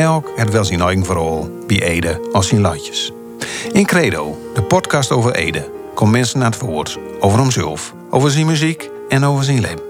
Elk 0.00 0.32
het 0.36 0.50
wel 0.50 0.64
zijn 0.64 0.80
eigen 0.80 1.04
verhaal, 1.04 1.48
bij 1.66 1.82
Ede 1.82 2.20
als 2.32 2.48
zijn 2.48 2.60
latjes. 2.60 3.12
In 3.72 3.86
Credo, 3.86 4.38
de 4.54 4.62
podcast 4.62 5.10
over 5.10 5.34
Ede, 5.34 5.70
komt 5.94 6.10
mensen 6.10 6.38
naar 6.38 6.50
het 6.50 6.60
woord 6.60 6.98
over 7.20 7.38
hemzelf, 7.38 7.94
over 8.10 8.30
zijn 8.30 8.46
muziek 8.46 8.90
en 9.08 9.24
over 9.24 9.44
zijn 9.44 9.60
leven. 9.60 9.82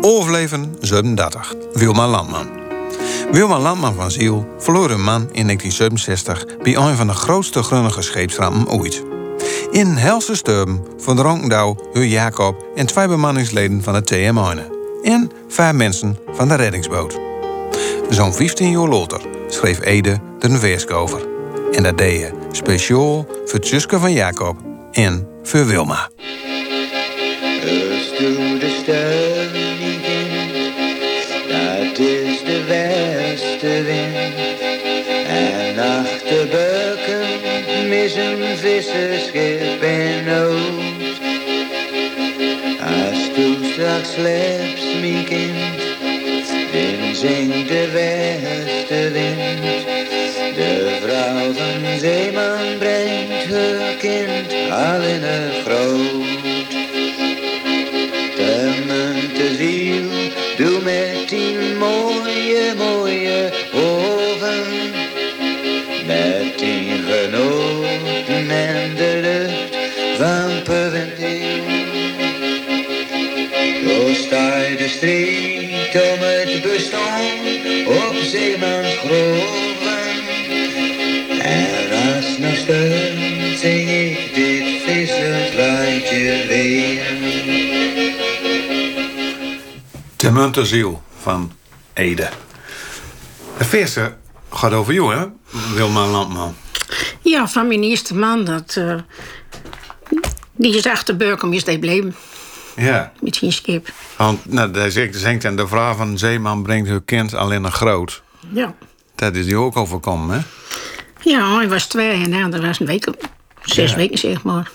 Overleven 0.00 0.76
37, 0.80 1.54
Wilma 1.72 2.08
Landman. 2.08 2.48
Wilma 3.30 3.58
Landman 3.58 3.94
van 3.94 4.10
Ziel 4.10 4.46
verloor 4.58 4.90
een 4.90 5.04
man 5.04 5.22
in 5.32 5.44
1967 5.46 6.46
bij 6.62 6.76
een 6.76 6.96
van 6.96 7.06
de 7.06 7.12
grootste 7.12 7.62
grunnige 7.62 8.02
scheepsrampen 8.02 8.68
ooit. 8.68 9.04
In 9.70 9.86
Helse 9.86 10.34
Sturm 10.34 10.82
verdronken 10.98 11.48
Douw, 11.48 11.76
Hur 11.92 12.06
Jacob 12.06 12.66
en 12.74 12.86
twee 12.86 13.08
bemanningsleden 13.08 13.82
van 13.82 13.94
het 13.94 14.06
TM 14.06 14.36
En 15.02 15.30
vijf 15.48 15.72
mensen 15.72 16.18
van 16.32 16.48
de 16.48 16.54
reddingsboot. 16.54 17.26
Zo'n 18.10 18.34
15 18.34 18.70
jaar 18.70 18.88
later 18.88 19.20
schreef 19.48 19.80
Ede 19.80 20.20
er 20.38 20.50
een 20.50 20.90
over. 20.90 21.20
En 21.72 21.82
dat 21.82 21.98
deed 21.98 22.20
je 22.20 22.30
speciaal 22.52 23.26
voor 23.44 23.58
Tjuske 23.58 23.98
van 23.98 24.12
Jacob 24.12 24.56
en 24.92 25.28
voor 25.42 25.66
Wilma. 25.66 26.08
Dat 31.48 31.98
is 31.98 32.44
de 32.44 32.64
westenwind. 32.68 34.34
En 35.26 35.78
achter 35.78 36.48
Beuken 36.48 37.26
mis 37.88 38.14
een 38.14 38.56
visserschip 38.56 39.82
in 39.82 40.24
nood. 40.24 40.60
Als 42.80 43.30
toen 43.34 43.64
straks 43.72 44.12
slechts, 44.12 44.84
mijn 45.00 45.24
kind, 45.24 45.85
zingt 47.26 47.68
de 47.68 47.90
westenwind. 47.92 49.84
De 50.54 50.98
vrouw 51.02 51.52
van 51.52 51.98
Zeeman 51.98 52.78
brengt 52.78 53.46
haar 53.52 53.94
kind 53.98 54.52
al 54.70 55.02
in 55.14 55.22
haar 55.22 55.52
groot. 55.64 56.42
De 58.36 58.82
munte 58.86 59.54
ziel, 59.58 60.08
doe 60.56 60.80
met 60.82 61.28
die 61.28 61.56
mooie, 61.78 62.74
mooie 62.76 63.50
ogen. 63.74 64.64
Met 66.06 66.58
die 66.58 66.90
genoten 67.08 68.50
en 68.50 68.94
de 68.96 69.18
lucht 69.26 69.76
van 70.18 70.62
Puvendeel. 70.62 71.64
Zo 73.84 74.14
sta 74.14 74.50
de 74.78 74.88
om 75.92 76.35
De 90.26 90.32
Munterziel 90.32 91.02
van 91.22 91.52
Ede. 91.92 92.28
De 93.58 93.64
verse 93.64 94.16
gaat 94.52 94.72
over 94.72 94.92
jou, 94.94 95.14
hè? 95.16 95.26
Wilma 95.74 96.06
Landman. 96.06 96.56
Ja, 97.20 97.48
van 97.48 97.66
mijn 97.68 97.82
eerste 97.82 98.14
man. 98.14 98.44
Dat, 98.44 98.76
eh, 98.78 98.94
die 100.52 100.76
is 100.76 100.86
achter 100.86 101.16
Burkum 101.16 101.52
is 101.52 101.64
die 101.64 101.78
bleven 101.78 102.14
Ja. 102.76 103.12
met 103.20 103.36
zijn 103.36 103.52
schip. 103.52 103.88
Want 104.16 104.44
nou, 104.52 104.70
daar 104.70 104.90
zegt, 104.90 105.16
zingt 105.16 105.44
en 105.44 105.56
de 105.56 105.66
vrouw 105.68 105.94
van 105.94 106.18
Zeeman 106.18 106.62
brengt 106.62 106.88
haar 106.88 107.02
kind 107.02 107.34
alleen 107.34 107.64
een 107.64 107.72
groot. 107.72 108.22
Ja. 108.52 108.74
Dat 109.14 109.34
is 109.34 109.44
die 109.44 109.56
ook 109.56 109.76
overkomen, 109.76 110.36
hè? 110.38 110.44
ja, 111.30 111.56
hij 111.56 111.68
was 111.68 111.86
twee 111.86 112.22
en 112.22 112.30
nou, 112.30 112.50
dat 112.50 112.60
was 112.60 112.80
een 112.80 112.86
week, 112.86 113.08
zes 113.62 113.90
Ja. 113.90 113.96
weken 113.96 114.18
zeg 114.18 114.42
maar. 114.42 114.70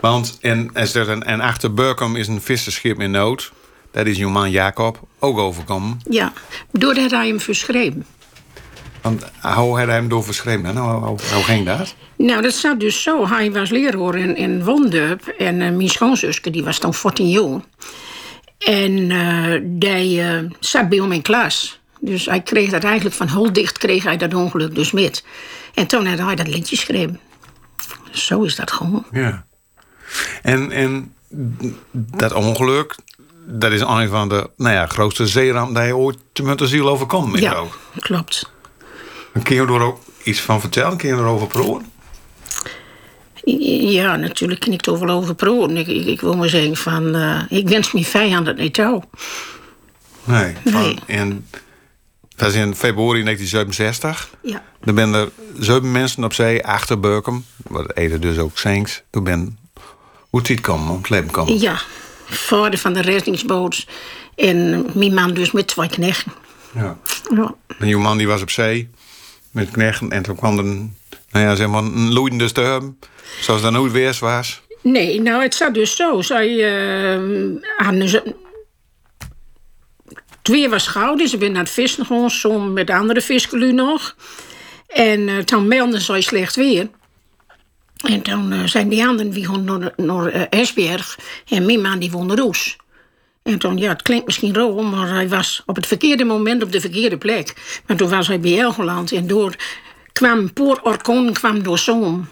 Want 0.00 0.38
en, 0.40 0.70
een- 0.74 1.22
en 1.24 1.40
achter 1.40 1.74
Burkum 1.74 2.16
is 2.16 2.28
een 2.28 2.40
visserschip 2.42 3.00
in 3.00 3.10
nood. 3.10 3.52
Dat 3.92 4.06
is 4.06 4.16
jouw 4.16 4.30
man 4.30 4.50
Jacob 4.50 5.00
ook 5.18 5.38
overkomen. 5.38 6.00
Ja, 6.08 6.32
doordat 6.70 7.10
hij 7.10 7.26
hem 7.26 7.40
verschreven. 7.40 8.06
Want 9.02 9.22
hoe 9.40 9.78
had 9.78 9.86
hij 9.86 9.94
hem 9.94 10.08
door 10.08 10.24
verschreven? 10.24 10.74
Nou, 10.74 11.04
hoe, 11.04 11.18
hoe 11.34 11.44
ging 11.44 11.66
dat? 11.66 11.94
Nou, 12.16 12.42
dat 12.42 12.52
zat 12.52 12.80
dus 12.80 13.02
zo. 13.02 13.28
Hij 13.28 13.52
was 13.52 13.70
leraar 13.70 14.14
in, 14.14 14.36
in 14.36 14.64
Wondup. 14.64 15.26
En 15.26 15.60
eh, 15.60 15.70
mijn 15.70 15.88
schoonzuske, 15.88 16.50
die 16.50 16.64
was 16.64 16.80
dan 16.80 16.94
14 16.94 17.28
jaar. 17.28 17.60
En 18.58 19.10
eh, 19.10 19.60
die 19.64 20.22
eh, 20.22 20.38
zat 20.60 20.88
bij 20.88 20.98
hem 20.98 21.12
in 21.12 21.22
klas. 21.22 21.80
Dus 22.00 22.26
hij 22.26 22.40
kreeg 22.40 22.70
dat 22.70 22.84
eigenlijk 22.84 23.16
van 23.16 23.28
heel 23.28 23.52
dicht 23.52 23.78
kreeg 23.78 24.02
hij 24.04 24.16
dat 24.16 24.34
ongeluk 24.34 24.74
dus 24.74 24.92
met. 24.92 25.24
En 25.74 25.86
toen 25.86 26.06
had 26.06 26.18
hij 26.18 26.34
dat 26.34 26.48
liedje 26.48 26.76
geschreven. 26.76 27.20
Zo 28.10 28.42
is 28.42 28.56
dat 28.56 28.72
gewoon. 28.72 29.04
Ja. 29.12 29.44
En, 30.42 30.70
en 30.70 31.14
dat 31.92 32.32
ongeluk, 32.32 32.96
dat 33.46 33.72
is 33.72 33.80
een 33.80 34.08
van 34.08 34.28
de 34.28 34.50
nou 34.56 34.74
ja, 34.74 34.86
grootste 34.86 35.26
zeerampen 35.26 35.74
die 35.74 35.84
je 35.84 35.96
ooit 35.96 36.18
te 36.32 36.42
Munterziel 36.42 36.88
overkomen 36.88 37.34
is 37.34 37.40
Ja, 37.40 37.54
ook. 37.54 37.78
klopt. 37.98 38.50
Kun 39.42 39.54
je 39.56 39.62
er 39.62 39.80
ook 39.80 39.98
iets 40.22 40.40
van 40.40 40.60
vertellen? 40.60 40.96
Kun 40.96 41.08
je 41.08 41.14
erover 41.14 41.46
praten? 41.46 41.90
Ja, 43.90 44.16
natuurlijk 44.16 44.60
kan 44.60 44.72
ik 44.72 44.86
er 44.86 44.98
wel 45.06 45.16
over 45.16 45.34
praten. 45.34 45.76
Ik, 45.76 45.86
ik, 45.86 46.06
ik 46.06 46.20
wil 46.20 46.36
maar 46.36 46.48
zeggen 46.48 46.76
van... 46.76 47.14
eh, 47.14 47.40
ik 47.48 47.68
wens 47.68 47.92
mijn 47.92 48.04
vijand 48.04 48.46
het 48.46 48.58
niet 48.58 48.74
toe. 48.74 49.02
Nee. 50.24 50.54
En 51.06 51.46
dat 52.36 52.48
is 52.48 52.54
in 52.54 52.74
februari 52.74 53.22
1967. 53.22 54.28
Ja. 54.42 54.62
Er 54.84 54.92
zijn 54.94 55.14
er 55.14 55.28
zeven 55.58 55.92
mensen 55.92 56.24
op 56.24 56.32
zee 56.32 56.66
achter 56.66 57.00
Burkum. 57.00 57.44
Wat 57.66 57.92
Ede 57.96 58.18
dus 58.18 58.38
ook 58.38 58.58
zingt. 58.58 59.04
Toen 59.10 59.24
ben 59.24 59.58
hoe 60.30 60.38
het 60.38 60.48
ziet 60.48 60.60
komen, 60.60 60.90
om 60.90 60.96
het 60.96 61.08
leven 61.10 61.30
komen. 61.30 61.58
Ja, 61.60 61.80
vader 62.32 62.78
van 62.78 62.92
de 62.92 63.00
reddingsboot. 63.00 63.86
En 64.34 64.86
mijn 64.94 65.14
man 65.14 65.34
dus 65.34 65.50
met 65.50 65.66
twee 65.66 65.88
knechten. 65.88 66.32
Ja. 66.74 66.98
Ja. 67.36 67.54
En 67.78 67.98
man 67.98 68.18
die 68.18 68.26
was 68.26 68.42
op 68.42 68.50
zee 68.50 68.90
met 69.50 69.70
knechten. 69.70 70.10
En 70.10 70.22
toen 70.22 70.36
kwam 70.36 70.58
er 70.58 70.64
een, 70.64 70.96
nou 71.30 71.46
ja, 71.46 71.54
zeg 71.54 71.68
maar 71.68 71.82
een 71.82 72.12
loeiende 72.12 72.48
storm. 72.48 72.98
Zoals 73.40 73.62
dat 73.62 73.72
nooit 73.72 73.92
weer 73.92 74.16
was. 74.20 74.62
Nee, 74.82 75.20
nou, 75.20 75.42
het 75.42 75.54
zat 75.54 75.74
dus 75.74 75.96
zo. 75.96 76.22
Zij 76.22 76.48
eh, 76.48 77.20
hadden. 77.76 78.08
Het 80.38 80.50
weer 80.50 80.70
was 80.70 80.86
gauw, 80.86 81.14
dus 81.14 81.32
ik 81.32 81.38
ben 81.38 81.52
naar 81.52 81.62
het 81.62 81.72
vissen 81.72 82.06
gegaan. 82.06 82.30
Som 82.30 82.72
met 82.72 82.90
andere 82.90 83.20
viskelui 83.20 83.72
nog. 83.72 84.16
En 84.86 85.28
eh, 85.28 85.38
toen 85.38 85.68
meldden 85.68 86.00
zij 86.00 86.20
slecht 86.20 86.56
weer. 86.56 86.88
En 88.02 88.22
toen 88.22 88.52
eh, 88.52 88.64
zijn 88.64 88.88
die 88.88 89.06
anderen 89.06 89.32
die 89.32 89.46
gaan 89.46 89.64
naar, 89.64 89.92
naar 89.96 90.26
eh, 90.26 90.60
Esberg. 90.60 91.18
En 91.48 91.66
mijn 91.66 91.80
man 91.80 91.98
die 91.98 92.16
naar 92.16 92.36
Roes. 92.36 92.76
En 93.42 93.58
toen, 93.58 93.78
ja, 93.78 93.88
het 93.88 94.02
klinkt 94.02 94.26
misschien 94.26 94.54
rol, 94.54 94.82
maar 94.82 95.08
hij 95.08 95.28
was 95.28 95.62
op 95.66 95.76
het 95.76 95.86
verkeerde 95.86 96.24
moment 96.24 96.62
op 96.62 96.72
de 96.72 96.80
verkeerde 96.80 97.18
plek. 97.18 97.80
Maar 97.86 97.96
toen 97.96 98.08
was 98.08 98.26
hij 98.26 98.40
bij 98.40 98.60
Elgeland 98.60 99.12
en 99.12 99.26
door 99.26 99.54
kwam 100.12 100.52
Poor 100.52 100.80
Orkon 100.82 101.32
kwam 101.32 101.62
door 101.62 101.78
Zoom. 101.78 102.28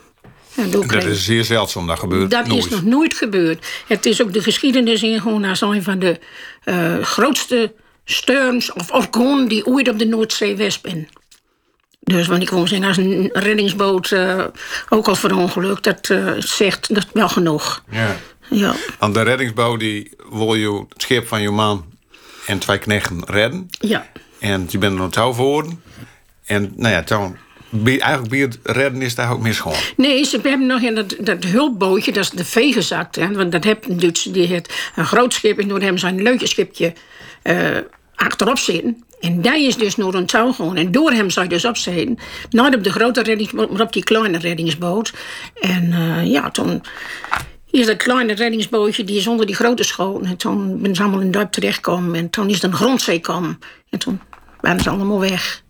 En 0.55 0.70
door 0.70 0.87
Dat 0.87 1.05
is 1.05 1.25
zeer 1.25 1.44
zeldzaam, 1.44 1.87
dat 1.87 1.99
gebeurt 1.99 2.31
dat 2.31 2.46
nooit. 2.46 2.64
is 2.64 2.70
nog 2.70 2.84
nooit 2.84 3.14
gebeurd. 3.14 3.66
Het 3.87 4.06
is 4.06 4.23
ook 4.23 4.32
de 4.32 4.43
geschiedenis 4.43 5.02
in 5.02 5.20
gewoon 5.20 5.44
als 5.44 5.61
een 5.61 5.82
van 5.82 5.99
de 5.99 6.19
eh, 6.64 6.99
grootste 6.99 7.75
steurns 8.05 8.73
of 8.73 8.90
orkonen 8.90 9.49
die 9.49 9.66
ooit 9.66 9.88
op 9.88 9.99
de 9.99 10.06
Noordzee 10.06 10.56
west 10.56 10.82
ben. 10.82 11.08
Dus 12.10 12.26
want 12.26 12.42
ik 12.42 12.50
wil 12.50 12.66
zeggen, 12.66 12.88
als 12.88 12.96
een 12.96 13.30
reddingsboot 13.32 14.10
eh, 14.10 14.44
ook 14.88 15.08
al 15.08 15.14
verongelukt, 15.14 15.84
dat 15.84 16.10
eh, 16.10 16.32
zegt 16.38 16.94
dat 16.94 17.06
wel 17.12 17.28
genoeg. 17.28 17.84
Ja. 17.90 18.16
Ja. 18.48 18.74
Want 18.98 19.14
de 19.14 19.22
reddingsboot 19.22 19.80
die 19.80 20.10
wil 20.30 20.54
je 20.54 20.84
het 20.88 21.02
schip 21.02 21.26
van 21.26 21.42
je 21.42 21.50
man 21.50 21.84
en 22.46 22.58
twee 22.58 22.78
knechten 22.78 23.22
redden. 23.24 23.68
Ja. 23.70 24.06
En 24.38 24.66
je 24.68 24.78
bent 24.78 24.92
er 24.92 24.98
nog 24.98 25.10
touw 25.10 25.32
voor. 25.32 25.66
En 26.44 26.72
nou 26.76 26.94
ja, 26.94 27.02
toen, 27.02 27.36
eigenlijk 27.84 28.28
bij 28.28 28.38
het 28.38 28.58
redden 28.62 29.02
is 29.02 29.14
daar 29.14 29.32
ook 29.32 29.40
misgegaan. 29.40 29.82
Nee, 29.96 30.24
ze 30.24 30.38
hebben 30.42 30.66
nog 30.66 30.80
in 30.80 30.94
dat, 30.94 31.14
dat 31.18 31.44
hulpbootje, 31.44 32.12
dat 32.12 32.24
is 32.24 32.30
de 32.30 32.44
vee 32.44 32.72
gezakt. 32.72 33.16
Hè, 33.16 33.32
want 33.32 33.52
dat 33.52 33.64
heeft 33.64 33.88
een 33.88 34.00
Duitse, 34.00 34.30
die 34.30 34.46
heeft 34.46 34.90
een 34.96 35.06
groot 35.06 35.34
schip. 35.34 35.58
En 35.58 35.68
toen 35.68 35.80
hebben 35.80 36.00
ze 36.00 36.06
een 36.06 36.22
leutjeschipje 36.22 36.92
eh 37.42 37.76
achterop 38.20 38.58
zitten. 38.58 39.05
En 39.20 39.40
die 39.40 39.67
is 39.67 39.76
dus 39.76 39.96
naar 39.96 40.14
een 40.14 40.26
touw 40.26 40.52
gewoon. 40.52 40.76
En 40.76 40.93
door 40.93 41.11
hem 41.11 41.31
zou 41.31 41.46
je 41.46 41.52
dus 41.52 41.64
opzitten. 41.64 42.19
Niet 42.50 42.75
op 42.75 42.84
de 42.84 42.93
grote 42.93 43.22
reddingsboot, 43.22 43.70
maar 43.70 43.81
op 43.81 43.93
die 43.93 44.05
kleine 44.05 44.38
reddingsboot. 44.38 45.12
En 45.61 45.93
eh, 45.93 46.26
ja, 46.26 46.50
toen 46.50 46.82
is 47.70 47.87
dat 47.87 47.96
kleine 47.96 48.32
reddingsbootje, 48.32 49.05
die 49.05 49.17
is 49.17 49.26
onder 49.26 49.46
die 49.46 49.55
grote 49.55 49.82
school. 49.82 50.20
En 50.22 50.37
toen 50.37 50.82
ben 50.82 50.94
ze 50.94 51.02
allemaal 51.02 51.20
in 51.20 51.31
dorp 51.31 51.52
terechtgekomen. 51.52 52.14
En 52.14 52.31
toen 52.31 52.49
is 52.49 52.62
er 52.62 52.69
een 52.69 52.75
grondzee 52.75 53.14
gekomen. 53.14 53.58
En 53.90 53.99
toen 53.99 54.20
waren 54.61 54.81
ze 54.81 54.90
allemaal 54.90 55.20
weg. 55.20 55.62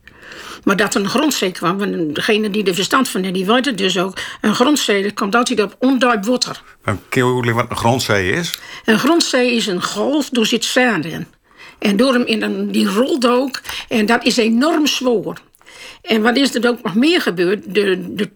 Maar 0.64 0.76
dat 0.76 0.94
er 0.94 1.00
een 1.00 1.08
grondzee 1.08 1.52
kwam, 1.52 1.78
want 1.78 2.14
degene 2.14 2.50
die 2.50 2.64
er 2.64 2.74
verstand 2.74 3.08
van 3.08 3.22
heeft, 3.22 3.34
die 3.34 3.46
weet 3.46 3.64
het 3.64 3.78
dus 3.78 3.98
ook. 3.98 4.18
Een 4.40 4.54
grondzee 4.54 5.02
dat 5.02 5.14
komt 5.14 5.34
altijd 5.34 5.62
op 5.62 5.76
onduip 5.78 6.24
water. 6.24 6.62
Kun 7.08 7.44
je 7.44 7.52
wat 7.52 7.70
een 7.70 7.76
grondzee 7.76 8.30
is? 8.30 8.58
Een 8.84 8.98
grondzee 8.98 9.54
is 9.54 9.66
een 9.66 9.82
golf, 9.82 10.28
door 10.28 10.46
zit 10.46 10.64
zand 10.64 11.04
in. 11.04 11.26
En 11.80 11.96
door 11.96 12.12
hem 12.12 12.24
in 12.26 12.70
die 12.70 12.88
rolt 12.88 13.26
ook. 13.26 13.60
En 13.88 14.06
dat 14.06 14.24
is 14.24 14.36
enorm 14.36 14.86
zwoer. 14.86 15.40
En 16.02 16.22
wat 16.22 16.36
is 16.36 16.54
er 16.54 16.68
ook 16.68 16.82
nog 16.82 16.94
meer 16.94 17.20
gebeurd? 17.20 17.74
De, 17.74 18.14
de 18.14 18.30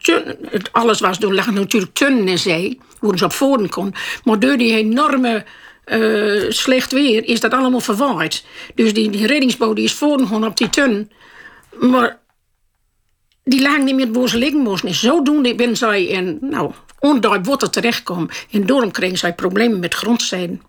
het, 0.51 0.73
alles 0.73 1.01
was 1.01 1.19
door 1.19 1.35
lag 1.35 1.51
natuurlijk 1.51 1.95
tunnen 1.95 2.29
en 2.29 2.39
zee, 2.39 2.81
hoe 2.99 3.19
ze 3.19 3.25
op 3.25 3.33
voren 3.33 3.69
kon. 3.69 3.95
Maar 4.25 4.39
door 4.39 4.57
die 4.57 4.77
enorme 4.77 5.45
eh, 5.85 6.43
slecht 6.49 6.93
weer 6.93 7.25
is 7.25 7.41
dat 7.41 7.53
allemaal 7.53 7.81
verwaaid. 7.81 8.45
Dus 8.75 8.95
die, 8.95 9.11
die 9.11 9.27
reddingsboot 9.27 9.77
die 9.77 9.85
is 9.85 9.93
voren 9.93 10.45
op 10.45 10.57
die 10.57 10.71
tun. 10.71 11.11
Maar 11.81 12.19
die 13.45 13.63
lagen 13.63 13.85
niet 13.85 13.95
meer 13.95 14.29
ze 14.29 14.39
liggen 14.39 14.61
moesten. 14.61 14.89
En 14.89 14.95
zodoende 14.95 15.55
ben 15.55 15.77
zij 15.77 16.05
in 16.05 16.39
nou, 16.41 16.73
onduidelijk 16.99 17.51
water 17.51 17.71
terechtgekomen. 17.71 18.29
En 18.51 18.67
daarom 18.67 18.91
kregen 18.91 19.19
zij 19.19 19.35
problemen 19.35 19.79
met 19.79 19.95
grondzijden. 19.95 20.63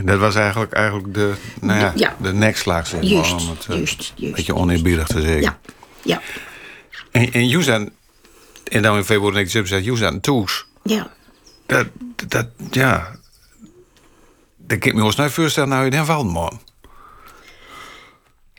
En 0.00 0.06
dat 0.06 0.18
was 0.18 0.34
eigenlijk, 0.34 0.72
eigenlijk 0.72 1.14
de, 1.14 1.32
nou 1.60 1.80
ja, 1.80 1.92
Ja. 1.94 2.16
de 2.22 2.32
nekslag, 2.32 2.86
zeg 2.86 3.00
maar. 3.00 3.10
Juist, 3.10 3.32
om 3.32 3.48
het 3.48 3.66
eh, 3.68 3.76
juist, 3.76 4.12
een 4.18 4.32
beetje 4.32 4.54
oneerbiedig 4.54 5.06
te 5.06 5.20
zeggen. 5.20 5.40
Ja, 5.40 5.58
ja, 6.02 6.20
En, 7.10 7.32
en 7.32 7.62
zijn, 7.62 7.92
en 8.64 8.82
dan 8.82 8.96
in 8.96 9.04
februari 9.04 9.32
1977, 9.34 9.84
jullie 9.84 9.98
zijn 9.98 10.20
toes. 10.20 10.66
ja. 10.82 11.10
Dat, 11.66 11.86
dat, 12.28 12.46
ja... 12.70 13.18
Dat 14.56 14.78
kan 14.78 14.90
ik 14.90 14.96
me 14.96 15.04
ons 15.04 15.16
nooit 15.16 15.32
voorstellen, 15.32 15.68
nou 15.68 15.84
in 15.84 15.90
den 15.90 16.26
man. 16.26 16.60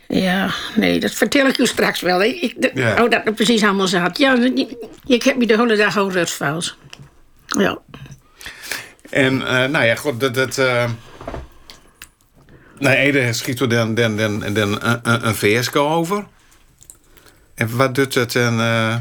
Ja, 0.08 0.50
nee, 0.76 1.00
dat 1.00 1.12
vertel 1.12 1.46
ik 1.46 1.58
u 1.58 1.66
straks 1.66 2.00
wel. 2.00 2.22
Ik, 2.22 2.54
de, 2.62 2.70
Ja. 2.74 3.02
Oh, 3.02 3.10
dat 3.10 3.26
er 3.26 3.32
precies 3.32 3.62
allemaal 3.62 3.86
zat. 3.86 4.18
Ja, 4.18 4.34
ik, 4.34 4.74
ik 5.06 5.22
heb 5.22 5.36
me 5.36 5.46
de 5.46 5.56
hele 5.56 5.76
dag 5.76 5.98
over 5.98 6.18
het. 6.18 6.76
Ja. 7.46 7.78
En 9.10 9.46
eh, 9.46 9.68
nou 9.68 9.84
ja, 9.84 9.94
goed, 9.94 10.20
dat... 10.20 10.34
dat 10.34 10.58
eh 10.58 10.90
nou, 12.82 12.96
Ede 12.96 13.32
schiet 13.32 13.60
er 13.60 13.68
dan, 13.68 13.94
dan, 13.94 14.16
dan, 14.16 14.40
dan 14.54 14.82
een, 14.82 15.26
een, 15.28 15.80
over. 15.80 16.26
En 17.54 17.76
wat 17.76 17.94
doet 17.94 18.14
het 18.14 18.36
en... 18.36 18.60
eh, 18.60 18.96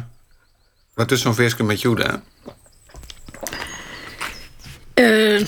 wat 0.94 1.10
doet 1.10 1.20
zo'n 1.20 1.36
VSK 1.36 1.62
met 1.62 1.82
jou? 1.82 2.02
Eh, 4.94 5.48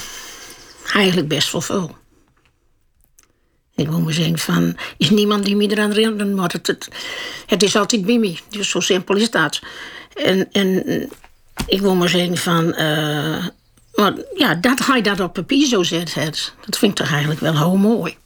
eigenlijk 0.94 1.28
best 1.28 1.52
wel 1.52 1.62
veel. 1.62 1.98
Ik 3.76 3.90
moet 3.90 4.04
maar 4.04 4.14
zeggen 4.14 4.40
van, 4.40 4.78
is 4.98 5.10
niemand 5.10 5.46
die 5.46 5.56
me 5.56 5.68
eraan 5.68 5.92
herinnert, 5.92 6.36
maar 6.36 6.52
het, 6.52 6.68
het, 6.68 6.88
het 7.46 7.64
is 7.64 7.76
altijd 7.76 8.06
me. 8.06 8.38
Dus 8.50 8.70
zo 8.70 8.80
simpel 8.80 9.16
is 9.16 9.32
dat. 9.32 9.62
En, 10.14 10.52
en 10.52 10.86
ik 11.68 11.82
wil 11.82 11.96
maar 11.96 12.10
zeggen 12.10 12.38
van, 12.38 12.74
eh, 12.74 13.48
maar 13.94 14.14
ja, 14.36 14.56
dat 14.56 14.86
hij 14.86 15.02
dat 15.02 15.20
op 15.20 15.34
papier 15.34 15.68
zo 15.68 15.84
zet, 15.84 16.14
het, 16.14 16.54
dat 16.66 16.78
vind 16.78 16.92
ik 16.92 16.98
toch 16.98 17.12
eigenlijk 17.12 17.40
wel 17.40 17.58
heel 17.58 17.76
mooi. 17.76 18.18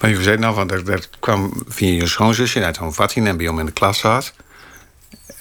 Maar 0.00 0.10
je 0.10 0.22
zei 0.22 0.36
nou, 0.36 0.54
van, 0.54 0.66
dat, 0.66 0.86
dat 0.86 1.08
kwam 1.18 1.62
via 1.68 1.92
je 1.92 2.06
schoonzusje 2.06 2.64
uit 2.64 2.76
een 2.78 2.92
vattien 2.92 3.26
en 3.26 3.36
bij 3.36 3.46
hem 3.46 3.58
in 3.58 3.66
de 3.66 3.72
klas 3.72 3.98
zat. 3.98 4.32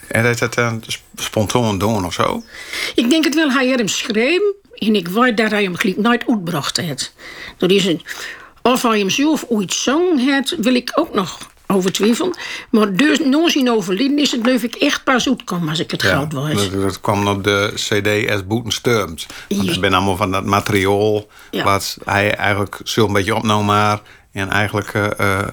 En 0.08 0.24
dat 0.24 0.40
dat 0.40 0.54
dan 0.54 0.84
spontaan 1.16 1.78
doen 1.78 2.06
of 2.06 2.14
zo? 2.14 2.44
Ik 2.96 3.10
denk 3.10 3.24
het 3.24 3.36
wel, 3.36 3.52
hij 3.52 3.68
had 3.70 3.78
hem 3.78 3.88
schreef. 3.88 4.42
En 4.74 4.96
ik 4.96 5.08
weet 5.08 5.38
dat 5.38 5.52
hij 5.52 5.64
hem 5.64 5.76
gelijk 5.76 5.98
nooit 5.98 6.24
uitgebracht 6.28 6.78
heeft. 6.78 7.14
Dat 7.58 7.72
is 7.72 7.86
een, 7.86 8.02
of 8.62 8.82
hij 8.82 9.00
hem 9.00 9.10
zelf 9.10 9.46
ooit 9.48 9.74
zong 9.74 10.20
heeft, 10.26 10.56
wil 10.58 10.76
ik 10.76 10.92
ook 10.96 11.14
nog 11.14 11.38
over 11.68 11.92
twijfelen. 11.92 12.36
Maar 12.72 12.94
dus, 12.94 13.20
na 13.20 13.50
zijn 13.50 13.70
overlijden 13.72 14.20
is 14.20 14.32
het 14.32 14.42
geloof 14.44 14.64
ik 14.64 14.76
echt 14.76 15.04
pas 15.04 15.28
uitkomen 15.28 15.70
als 15.70 15.80
ik 15.80 15.92
het 15.92 16.04
goud 16.04 16.34
was. 16.34 16.54
dat, 16.70 16.82
dat 16.82 17.02
kwam 17.02 17.28
op 17.28 17.44
de 17.44 17.72
CD 17.76 18.30
as 18.32 18.48
Boeten 18.48 18.72
Sturmt. 18.72 19.26
Want 19.50 19.64
Ja. 19.64 19.72
het 19.72 19.82
ben 19.82 19.94
allemaal 19.94 20.16
van 20.18 20.32
dat 20.32 20.46
materiaal 20.46 21.28
Ja. 21.52 21.64
wat 21.64 21.98
hij 22.06 22.36
eigenlijk 22.36 22.80
zo 22.84 23.06
een 23.08 23.14
beetje 23.14 23.36
opnam 23.36 23.66
maar. 23.66 24.02
En 24.38 24.50
eigenlijk 24.50 24.94
uh, 24.94 25.08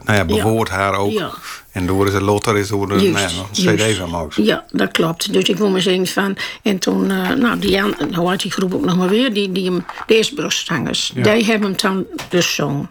nou 0.05 0.19
ja, 0.19 0.25
bewoord 0.25 0.69
haar 0.69 0.95
ook. 0.95 1.11
Ja. 1.11 1.31
En 1.73 1.87
door 1.87 2.07
het 2.07 2.23
lotter 2.23 2.59
is 2.59 2.69
door 2.69 2.89
de 2.89 2.95
nou 2.95 3.07
ja, 3.07 3.11
een 3.11 3.47
juist. 3.53 3.93
CD 3.93 3.97
van 3.97 4.11
Max. 4.11 4.37
Ja, 4.37 4.65
dat 4.71 4.91
klopt. 4.91 5.33
Dus 5.33 5.45
ik 5.45 5.57
wil 5.57 5.71
maar 5.71 5.81
zeggen 5.81 6.07
van... 6.07 6.37
En 6.63 6.79
toen, 6.79 7.11
eh, 7.11 7.31
nou, 7.31 7.59
die, 7.59 7.83
aan- 7.83 8.15
hoe 8.15 8.31
heet 8.31 8.41
die 8.41 8.51
groep 8.51 8.75
ook 8.75 8.85
nog 8.85 8.97
maar 8.97 9.09
weer? 9.09 9.33
Die, 9.33 9.53
die 9.53 9.83
de 10.07 10.15
Esbrugzangers. 10.15 11.13
Die 11.15 11.45
hebben 11.45 11.69
hem 11.69 11.77
dan 11.77 12.07
dus 12.29 12.55
zong. 12.55 12.89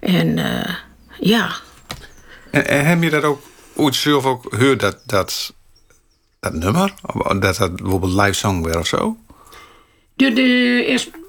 En 0.00 0.38
ja... 1.20 1.50
En, 2.50 2.68
en 2.68 2.86
heb 2.86 3.02
je 3.02 3.10
dat 3.10 3.22
ook 3.24 3.42
ooit 3.74 3.94
zelf 3.94 4.24
ook 4.24 4.46
gehoord 4.50 4.80
dat, 4.80 4.98
dat, 5.06 5.54
dat 6.40 6.52
nummer? 6.52 6.94
Dat 7.38 7.56
dat 7.56 7.76
bijvoorbeeld 7.76 8.12
live 8.12 8.32
song 8.32 8.62
weer 8.62 8.78
of 8.78 8.86
zo? 8.86 9.16
De, 10.14 10.32
de 10.32 10.84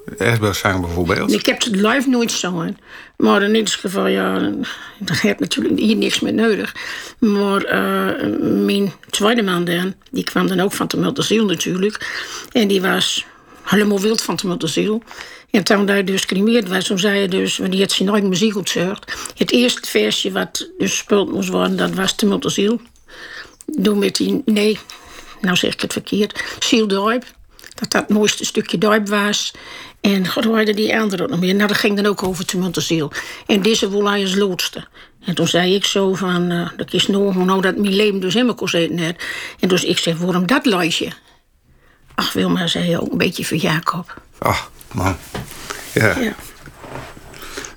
Es- 0.06 0.18
Esberg 0.18 0.56
zang 0.56 0.82
bijvoorbeeld. 0.82 1.34
Ik 1.34 1.46
heb 1.46 1.64
het 1.64 1.76
live 1.76 2.10
nooit 2.10 2.32
gezongen. 2.32 2.78
Maar 3.18 3.42
in 3.42 3.56
ieder 3.56 3.74
geval, 3.74 4.08
ja, 4.08 4.52
dat 5.00 5.20
heeft 5.20 5.40
natuurlijk 5.40 5.80
hier 5.80 5.96
niks 5.96 6.20
meer 6.20 6.34
nodig. 6.34 6.76
Maar 7.20 7.64
eh, 7.64 8.28
mijn 8.66 8.94
tweede 9.10 9.44
man 9.44 9.66
dan, 9.66 9.94
die 10.12 10.24
kwam 10.24 10.48
dan 10.48 10.60
ook 10.60 10.74
van 10.74 10.88
de 10.88 10.98
natuurlijk. 11.46 12.24
En 12.52 12.68
die 12.68 12.82
was 12.82 13.26
helemaal 13.64 14.00
wild 14.00 14.22
van 14.22 14.36
de 14.36 14.48
Multiziel. 14.48 15.04
En 15.52 15.64
toen 15.64 15.88
hij 15.88 16.04
dus 16.04 16.26
cremeerd 16.26 16.68
was, 16.68 16.86
toen 16.86 17.00
zei 17.00 17.18
hij 17.18 17.28
dus, 17.28 17.58
want 17.58 17.72
die 17.72 17.82
had 17.82 17.92
zijn 17.92 18.10
eigen 18.10 18.30
muziek 18.30 18.56
uitgezocht. 18.56 19.14
Het 19.38 19.52
eerste 19.52 19.90
versje 19.90 20.32
wat 20.32 20.70
dus 20.78 20.90
gespeeld 20.92 21.32
moest 21.32 21.50
worden, 21.50 21.78
dat 21.78 21.94
was 21.94 22.18
de 22.18 22.26
Multiziel. 22.26 22.82
Doe 23.66 23.96
met 23.96 24.16
die, 24.16 24.42
nee, 24.46 24.80
nou 25.42 25.56
zeg 25.56 25.74
ik 25.74 25.82
het 25.82 25.94
verkeerd, 25.94 26.44
Ziel. 26.60 26.88
Dat 26.88 27.24
dat 27.80 27.94
het 27.94 28.10
mooiste 28.10 28.46
stukje 28.46 28.78
duip 28.78 29.08
was. 29.08 29.54
En 30.12 30.28
god, 30.28 30.44
hoe 30.44 30.74
die 30.74 31.00
andere 31.00 31.24
ook 31.24 31.30
nog 31.30 31.40
meer? 31.40 31.56
Nou, 31.56 31.68
dat 31.68 31.78
ging 31.78 31.96
dan 31.96 32.06
ook 32.06 32.24
over 32.24 32.46
Tumultuziel. 32.46 33.12
En 33.48 33.62
deze 33.62 33.90
wil 33.90 34.10
hij 34.10 34.22
als 34.22 34.36
loodste. 34.36 34.88
En 35.26 35.36
toen 35.36 35.48
zei 35.48 35.76
ik 35.76 35.86
zo 35.86 36.14
van, 36.14 36.52
eh 36.52 36.70
dat 36.78 36.94
is 36.94 37.08
nog 37.08 37.36
nou 37.36 37.62
dat 37.62 37.78
mijn 37.78 37.94
leven 37.96 38.20
dus 38.20 38.34
helemaal 38.34 38.56
kon 38.56 38.70
zitten 38.70 38.96
net. 38.96 39.24
En 39.60 39.68
dus 39.68 39.84
ik 39.84 39.98
zeg, 39.98 40.18
waarom 40.18 40.48
dat 40.48 40.66
lijstje? 40.66 41.08
Ach, 42.16 42.34
Wilma 42.34 42.68
zei 42.68 42.90
je 42.90 43.02
ook 43.02 43.12
een 43.12 43.18
beetje 43.18 43.46
voor 43.46 43.58
Jacob. 43.58 44.22
Ach, 44.38 44.72
man. 44.92 45.18
Ja. 45.94 46.20
Ja. 46.20 46.36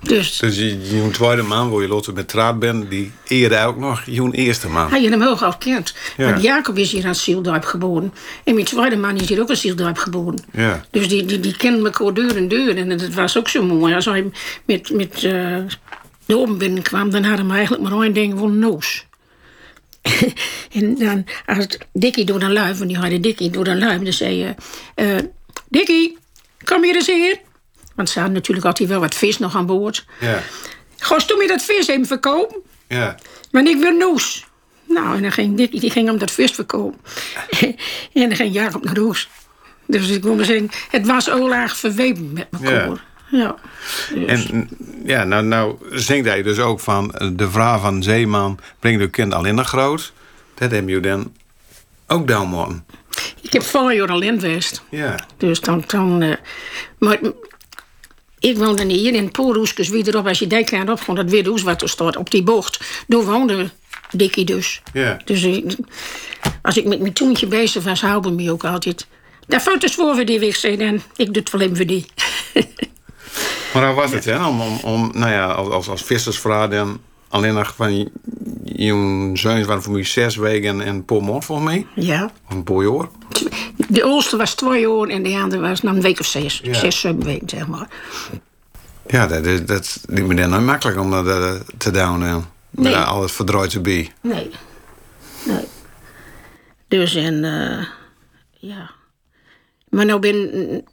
Dus 0.02 0.38
Dus 0.38 0.56
je, 0.56 0.80
je 0.80 1.10
tweede 1.10 1.42
man, 1.42 1.70
waar 1.70 1.82
je 1.82 1.88
later 1.88 2.12
met 2.12 2.28
traat 2.28 2.58
bent, 2.58 2.90
die 2.90 3.12
eerde 3.24 3.64
ook 3.64 3.76
nog 3.76 4.02
je 4.04 4.28
eerste 4.32 4.68
man. 4.68 4.90
hij 4.90 5.02
je 5.02 5.08
hem 5.08 5.20
heel 5.20 5.36
gauw 5.36 5.54
kent. 5.58 5.94
Ja. 6.16 6.30
Want 6.30 6.42
Jacob 6.42 6.78
is 6.78 6.92
hier 6.92 7.06
aan 7.06 7.14
Zielduip 7.14 7.64
geboren. 7.64 8.12
En 8.44 8.54
mijn 8.54 8.66
tweede 8.66 8.96
man 8.96 9.16
is 9.16 9.28
hier 9.28 9.40
ook 9.40 9.50
aan 9.50 9.56
Zielduip 9.56 9.98
geboren. 9.98 10.38
Ja. 10.52 10.84
Dus 10.90 11.08
die, 11.08 11.24
die, 11.24 11.40
die 11.40 11.56
kenden 11.56 11.84
elkaar 11.84 12.14
deur 12.14 12.36
en 12.36 12.48
deur. 12.48 12.76
En 12.76 12.90
het 12.90 13.14
was 13.14 13.38
ook 13.38 13.48
zo 13.48 13.62
mooi. 13.62 13.94
Als 13.94 14.04
hij 14.04 14.30
met, 14.64 14.90
met 14.90 15.14
eh, 15.14 15.56
de 16.26 16.36
open 16.36 16.58
binnenkwam, 16.58 17.10
dan 17.10 17.24
hadden 17.24 17.46
we 17.46 17.54
eigenlijk 17.54 17.88
maar 17.88 18.02
één 18.02 18.12
ding 18.12 18.38
van 18.38 18.58
noos. 18.58 19.06
en 20.72 20.98
dan, 20.98 21.24
als 21.46 21.66
Dikkie 21.92 22.24
door 22.24 22.38
de 22.38 22.52
luif, 22.52 22.78
want 22.78 22.90
die 22.90 22.98
hadden 22.98 23.20
Dikkie 23.20 23.50
door 23.50 23.64
de 23.64 23.76
luif, 23.76 24.02
dan 24.02 24.12
zei 24.12 24.34
je: 24.34 24.54
eh 24.94 25.16
Dikkie, 25.68 26.18
kom 26.64 26.82
hier 26.82 26.94
eens 26.94 27.06
hier. 27.06 27.38
Want 27.96 28.08
ze 28.08 28.18
hadden 28.18 28.36
natuurlijk 28.36 28.66
altijd 28.66 28.88
wel 28.88 29.00
wat 29.00 29.14
vis 29.14 29.38
nog 29.38 29.56
aan 29.56 29.66
boord. 29.66 30.04
Ja. 30.20 30.42
Gost, 30.98 31.28
toen 31.28 31.40
je 31.40 31.48
dat 31.48 31.62
vis 31.62 31.88
even 31.88 32.06
verkopen? 32.06 32.56
Ja. 32.88 33.16
Maar 33.50 33.66
ik 33.66 33.78
wil 33.78 33.96
noes. 33.96 34.46
Nou, 34.88 35.16
en 35.16 35.22
dan 35.22 35.32
ging 35.32 35.56
Dikkie, 35.56 35.80
die 35.80 35.90
ging 35.90 36.10
om 36.10 36.18
dat 36.18 36.30
vis 36.30 36.50
verkopen. 36.50 37.00
en 38.12 38.28
dan 38.28 38.36
ging 38.36 38.54
Jacob 38.54 38.84
naar 38.84 38.96
Roes. 38.96 39.28
Dus 39.86 40.08
ik 40.08 40.24
maar 40.24 40.44
zeggen, 40.44 40.70
het 40.90 41.06
was 41.06 41.30
olaag 41.30 41.76
verweven 41.76 42.32
met 42.32 42.46
elkaar. 42.50 43.04
Ja. 43.30 43.56
Dus, 44.14 44.26
En 44.26 44.68
ja, 45.04 45.24
nou, 45.24 45.44
nou 45.44 45.76
zingt 45.90 46.28
hij 46.28 46.42
dus 46.42 46.58
ook 46.58 46.80
van 46.80 47.14
eh, 47.14 47.28
de 47.32 47.50
vrouw 47.50 47.78
van 47.78 48.02
Zeeman 48.02 48.58
brengt 48.78 49.00
uw 49.00 49.10
kind 49.10 49.34
al 49.34 49.44
in 49.44 49.56
de 49.56 49.64
groot. 49.64 50.12
Dat 50.54 50.70
heb 50.70 50.88
je 50.88 51.00
dan 51.00 51.32
ook 52.06 52.28
down 52.28 52.48
man. 52.48 52.84
ik 53.40 53.52
heb 53.52 53.62
vijf 53.62 53.92
jaar 53.92 54.10
alleen 54.10 54.40
geweest. 54.40 54.82
Ja. 54.88 55.26
Dus 55.36 55.60
dan... 55.60 55.84
dan 55.86 56.22
eh, 56.22 56.34
maar 56.98 57.18
ik 58.38 58.56
woonde 58.58 58.84
hier 58.84 59.14
in 59.14 59.30
Poelhoeskes 59.30 59.88
wie 59.88 60.08
erop. 60.08 60.26
Als 60.26 60.38
je 60.38 60.46
die 60.46 60.64
kant 60.64 60.90
op 60.90 61.16
dat 61.16 61.46
hoes 61.46 61.62
wat 61.62 61.82
er 61.82 61.88
staat 61.88 62.16
op 62.16 62.30
die 62.30 62.42
bocht. 62.42 62.84
Daar 63.06 63.24
woonde 63.24 63.70
Dikkie 64.10 64.44
dus. 64.44 64.82
Ja. 64.92 65.20
Dus 65.24 65.42
ik- 65.42 65.76
als 66.62 66.76
ik 66.76 66.84
met 66.84 67.00
mijn 67.00 67.12
toentje 67.12 67.46
bezig 67.46 67.84
was, 67.84 68.00
houden 68.00 68.34
me 68.34 68.52
ook 68.52 68.64
altijd. 68.64 69.06
Daar 69.46 69.60
foto's 69.60 69.94
voor 69.94 70.14
we 70.16 70.24
die 70.24 70.38
weg 70.40 70.56
zijn 70.56 70.80
en 70.80 71.02
ik 71.16 71.26
doe 71.34 71.42
het 71.42 71.50
wel 71.50 71.60
even 71.60 71.76
voor 71.76 71.86
die. 71.86 72.06
Maar 73.74 73.86
hoe 73.86 73.94
was 73.94 74.10
het, 74.12 74.24
hè? 74.24 74.46
Om, 74.46 74.60
om, 74.60 74.78
om 74.82 75.10
nou 75.14 75.30
ja, 75.32 75.46
als, 75.52 75.88
als 75.88 76.02
vissersvrouw 76.02 76.68
dan 76.68 77.00
alleen 77.28 77.54
nog 77.54 77.74
van 77.76 78.10
je 78.64 79.30
zoons 79.34 79.66
waren 79.66 79.82
voor 79.82 79.92
mij 79.92 80.04
zes 80.04 80.36
weken 80.36 80.80
en 80.80 80.88
een 80.88 81.04
paar 81.04 81.22
volgens 81.42 81.68
mij. 81.68 81.86
Ja. 81.94 82.30
Of 82.48 82.54
een 82.54 82.62
paar 82.64 82.82
jaar. 82.82 83.06
De 83.88 84.02
oudste 84.04 84.36
was 84.36 84.54
twee 84.54 84.80
jaar 84.80 85.08
en 85.08 85.22
de 85.22 85.36
andere 85.38 85.60
was 85.68 85.82
nou 85.82 85.96
een 85.96 86.02
week 86.02 86.20
of 86.20 86.26
zes. 86.26 86.60
Ja. 86.64 86.74
Zes, 86.74 87.00
zeven 87.00 87.24
weken, 87.24 87.48
zeg 87.48 87.66
maar. 87.66 87.88
Ja, 89.06 89.26
dat, 89.26 89.44
is- 89.46 89.66
dat 89.66 90.00
lijkt 90.06 90.28
me 90.28 90.34
dan 90.34 90.50
nooit 90.50 90.64
makkelijk 90.64 90.98
om 91.00 91.10
dat 91.10 91.24
te 91.78 91.90
doen. 91.90 92.20
hè. 92.22 92.34
Met 92.36 92.44
Nee. 92.70 92.96
alles 92.96 93.32
verdrooid 93.32 93.70
te 93.70 93.80
bij. 93.80 94.12
Nee. 94.20 94.50
Nee. 95.46 95.64
Dus 96.88 97.14
en, 97.14 97.44
eh, 97.44 97.86
ja. 98.50 98.90
Maar 99.88 100.04
nou 100.06 100.20
ben, 100.20 100.84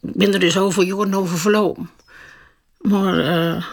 ben 0.00 0.32
er 0.32 0.40
dus 0.40 0.58
over 0.58 0.84
jaren 0.84 1.14
over 1.14 1.38
verlopen. 1.38 1.90
Maar 2.78 3.18
eh, 3.18 3.64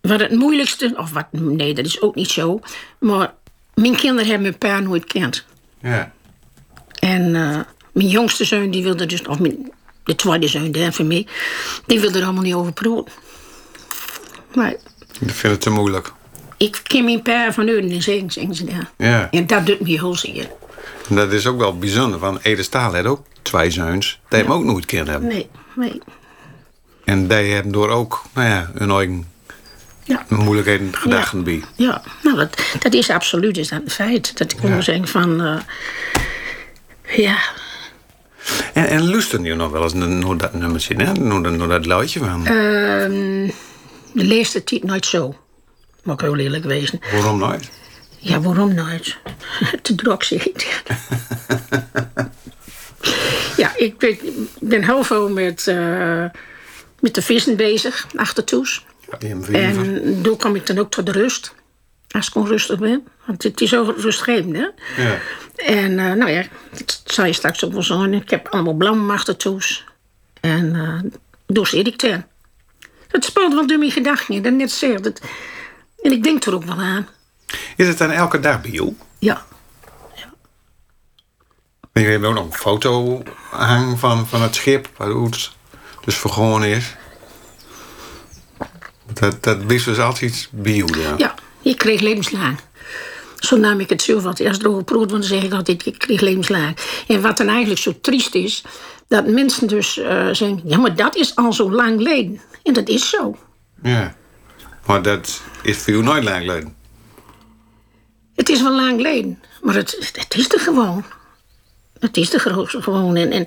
wat 0.00 0.20
het 0.20 0.32
moeilijkste, 0.32 0.94
of 0.96 1.12
wat, 1.12 1.26
nee, 1.30 1.74
dat 1.74 1.84
is 1.84 2.00
ook 2.00 2.14
niet 2.14 2.30
zo. 2.30 2.60
Maar 2.98 3.34
mijn 3.74 3.96
kinderen 3.96 4.26
hebben 4.30 4.42
mijn 4.48 4.58
pa 4.58 4.80
nooit 4.80 5.02
gekend. 5.02 5.44
Ja. 5.80 6.12
En 6.98 7.34
eh, 7.36 7.60
mijn 7.96 8.08
jongste 8.08 8.44
zoon, 8.44 8.70
die 8.70 8.82
wilde 8.82 9.06
dus, 9.06 9.22
of 9.26 9.38
mijn, 9.38 9.72
de 10.04 10.14
tweede 10.14 10.48
zoon, 10.48 10.92
van 10.92 11.06
mij, 11.06 11.26
die 11.86 12.00
wilde 12.00 12.18
er 12.18 12.24
allemaal 12.24 12.42
niet 12.42 12.54
over 12.54 12.72
praten. 12.72 13.12
Maar 14.54 14.70
Ik 15.20 15.30
vind 15.30 15.52
het 15.52 15.60
te 15.60 15.70
moeilijk. 15.70 16.12
ik 16.56 16.80
ken 16.82 17.04
mijn 17.04 17.22
pa 17.22 17.52
van 17.52 17.68
Uden 17.68 17.90
en 17.90 18.02
zeggen, 18.02 18.30
zeggen 18.30 18.54
ze 18.54 18.64
daar. 18.64 18.90
Ja. 18.96 19.30
En 19.30 19.46
dat 19.46 19.66
doet 19.66 19.80
me 19.80 19.88
heel 19.88 20.14
zeer. 20.16 20.48
Dat 21.08 21.32
is 21.32 21.46
ook 21.46 21.58
wel 21.58 21.78
bijzonder, 21.78 22.18
want 22.18 22.44
Ede 22.44 22.62
Staal 22.62 22.94
had 22.94 23.04
ook 23.04 23.22
twee 23.42 23.70
zoons. 23.70 24.18
Die 24.28 24.38
hem 24.42 24.52
ook 24.52 24.64
nooit 24.64 24.84
kennen 24.84 25.10
hebben. 25.12 25.28
Nee, 25.28 25.48
nee. 25.76 26.00
En 27.04 27.28
die 27.28 27.36
hebben 27.52 27.72
door 27.72 27.88
ook, 27.90 28.22
nou 28.34 28.48
ja, 28.48 28.70
hun 28.74 28.90
eigen 28.90 29.26
Ja. 30.04 30.24
moeilijkheden 30.28 30.96
gedachten 30.96 31.44
bij. 31.44 31.62
Ja, 31.76 32.02
nou, 32.22 32.36
dat, 32.36 32.56
dat 32.78 32.94
is 32.94 33.10
absoluut 33.10 33.56
is 33.56 33.68
dat 33.68 33.80
een 33.84 33.90
feit. 33.90 34.38
Dat 34.38 34.52
ik 34.52 34.62
Ja. 34.62 34.80
zeggen 34.80 35.08
van... 35.08 35.42
eh, 35.42 35.58
ja, 37.16 37.38
En, 38.74 38.88
en 38.88 39.10
luisteren 39.10 39.44
jullie 39.44 39.58
nog 39.58 39.70
wel 39.70 39.82
eens 39.82 39.92
naar 39.94 40.36
dat 40.38 40.54
nummertje, 40.54 40.94
hè? 40.94 41.12
Naar, 41.12 41.42
dat- 41.42 41.52
naar 41.56 41.68
dat 41.68 41.86
luidje 41.86 42.18
van. 42.18 42.42
de 42.44 44.26
laatste 44.26 44.64
tijd 44.64 44.84
nooit 44.84 45.06
zo. 45.06 45.36
Moet 46.02 46.14
ik 46.14 46.20
heel 46.20 46.36
eerlijk 46.36 46.64
wezen. 46.64 47.00
Waarom 47.12 47.38
nooit? 47.38 47.68
Ja, 48.18 48.40
waarom 48.40 48.74
nooit? 48.74 49.16
Te 49.82 49.94
druk 49.94 50.24
ik. 50.30 50.82
ja, 53.62 53.72
ik 53.76 53.98
ben, 53.98 54.18
ben 54.60 54.84
heel 54.84 55.02
veel 55.04 55.28
met, 55.28 55.66
eh, 55.66 56.24
met 57.00 57.14
de 57.14 57.22
vissen 57.22 57.56
bezig, 57.56 58.06
achtertoes. 58.16 58.84
Die 59.18 59.28
hem 59.28 59.44
verven. 59.44 60.02
En 60.04 60.22
daar 60.22 60.36
kom 60.36 60.54
ik 60.54 60.66
dan 60.66 60.78
ook 60.78 60.90
tot 60.90 61.06
de 61.06 61.12
rust. 61.12 61.54
Als 62.16 62.28
ik 62.28 62.34
onrustig 62.34 62.78
ben. 62.78 63.06
Want 63.24 63.42
het 63.42 63.60
is 63.60 63.74
ook 63.74 63.98
rustgevend, 63.98 64.56
hè? 64.56 64.68
Ja. 65.02 65.18
En 65.56 65.98
eh, 65.98 66.12
nou 66.12 66.30
ja, 66.30 66.44
dat 66.70 67.02
zal 67.04 67.24
je 67.24 67.32
straks 67.32 67.64
ook 67.64 67.72
wel 67.72 67.82
zeggen. 67.82 68.14
Ik 68.14 68.30
heb 68.30 68.48
allemaal 68.48 68.74
blauwe 68.74 69.12
achtertoes. 69.12 69.84
En 70.40 70.74
uh, 71.46 71.84
ik 71.84 71.96
ten. 71.96 72.26
Het 73.08 73.24
speelt 73.24 73.54
wel 73.54 73.66
door 73.66 73.78
mijn 73.78 73.90
gedachten. 73.90 74.42
Dat 74.42 74.52
net 74.52 74.70
zeg. 74.70 75.00
Dat, 75.00 75.20
en 76.02 76.12
ik 76.12 76.22
denk 76.22 76.44
er 76.44 76.54
ook 76.54 76.64
wel 76.64 76.80
aan. 76.80 77.08
Is 77.76 77.88
het 77.88 77.98
dan 77.98 78.10
elke 78.10 78.40
dag 78.40 78.60
bij 78.60 78.70
jou? 78.70 78.96
Ja. 79.18 79.44
En 81.92 82.02
je 82.02 82.08
hebt 82.08 82.24
ook 82.24 82.34
nog 82.34 82.44
een 82.44 82.52
foto 82.52 83.22
hangen 83.50 83.98
van, 83.98 84.26
van 84.26 84.42
het 84.42 84.54
schip, 84.54 84.88
waar 84.96 85.08
het 85.08 85.50
dus 86.04 86.16
vergonnen 86.16 86.68
is. 86.68 86.94
Dat, 89.12 89.42
dat 89.42 89.62
wist 89.62 89.84
dus 89.84 89.98
altijd 89.98 90.30
iets 90.30 90.48
bij 90.50 90.72
jou, 90.72 90.98
ja. 90.98 91.14
Ja, 91.16 91.34
ik 91.70 91.78
kreeg 91.78 92.00
levenslang. 92.00 92.58
Zo 93.38 93.56
nam 93.56 93.80
ik 93.80 93.88
het 93.88 94.02
zelf 94.02 94.24
altijd. 94.24 94.48
Als 94.48 94.56
het 94.56 94.66
erover 94.66 94.84
proot, 94.84 95.08
dan 95.08 95.22
zeg 95.22 95.42
ik 95.42 95.52
altijd, 95.52 95.86
ik 95.86 95.98
kreeg 95.98 96.20
levenslang. 96.20 96.76
En 97.08 97.22
wat 97.22 97.36
dan 97.36 97.48
eigenlijk 97.48 97.80
zo 97.80 97.94
triest 98.00 98.34
is, 98.34 98.64
dat 99.08 99.26
mensen 99.26 99.66
dus 99.68 99.98
eh, 99.98 100.26
zeggen, 100.26 100.60
ja, 100.64 100.78
maar 100.78 100.96
dat 100.96 101.16
is 101.16 101.36
al 101.36 101.52
zo 101.52 101.72
lang 101.72 101.96
geleden. 101.96 102.40
En 102.62 102.72
dat 102.72 102.88
is 102.88 103.08
zo. 103.08 103.36
Ja. 103.82 104.16
Maar 104.86 105.02
dat 105.02 105.42
is 105.62 105.76
voor 105.76 105.92
jou 105.92 106.04
nooit 106.04 106.24
lang 106.24 106.40
geleden. 106.40 106.74
Het 108.34 108.48
is 108.48 108.62
wel 108.62 108.74
lang 108.74 108.96
geleden, 108.96 109.42
maar 109.62 109.74
het, 109.74 110.12
het 110.12 110.34
is 110.34 110.52
er 110.52 110.60
gewoon. 110.60 111.04
Het 111.98 112.16
is 112.16 112.32
er 112.32 112.40
gewoon. 112.66 113.16
En, 113.16 113.30
en 113.30 113.46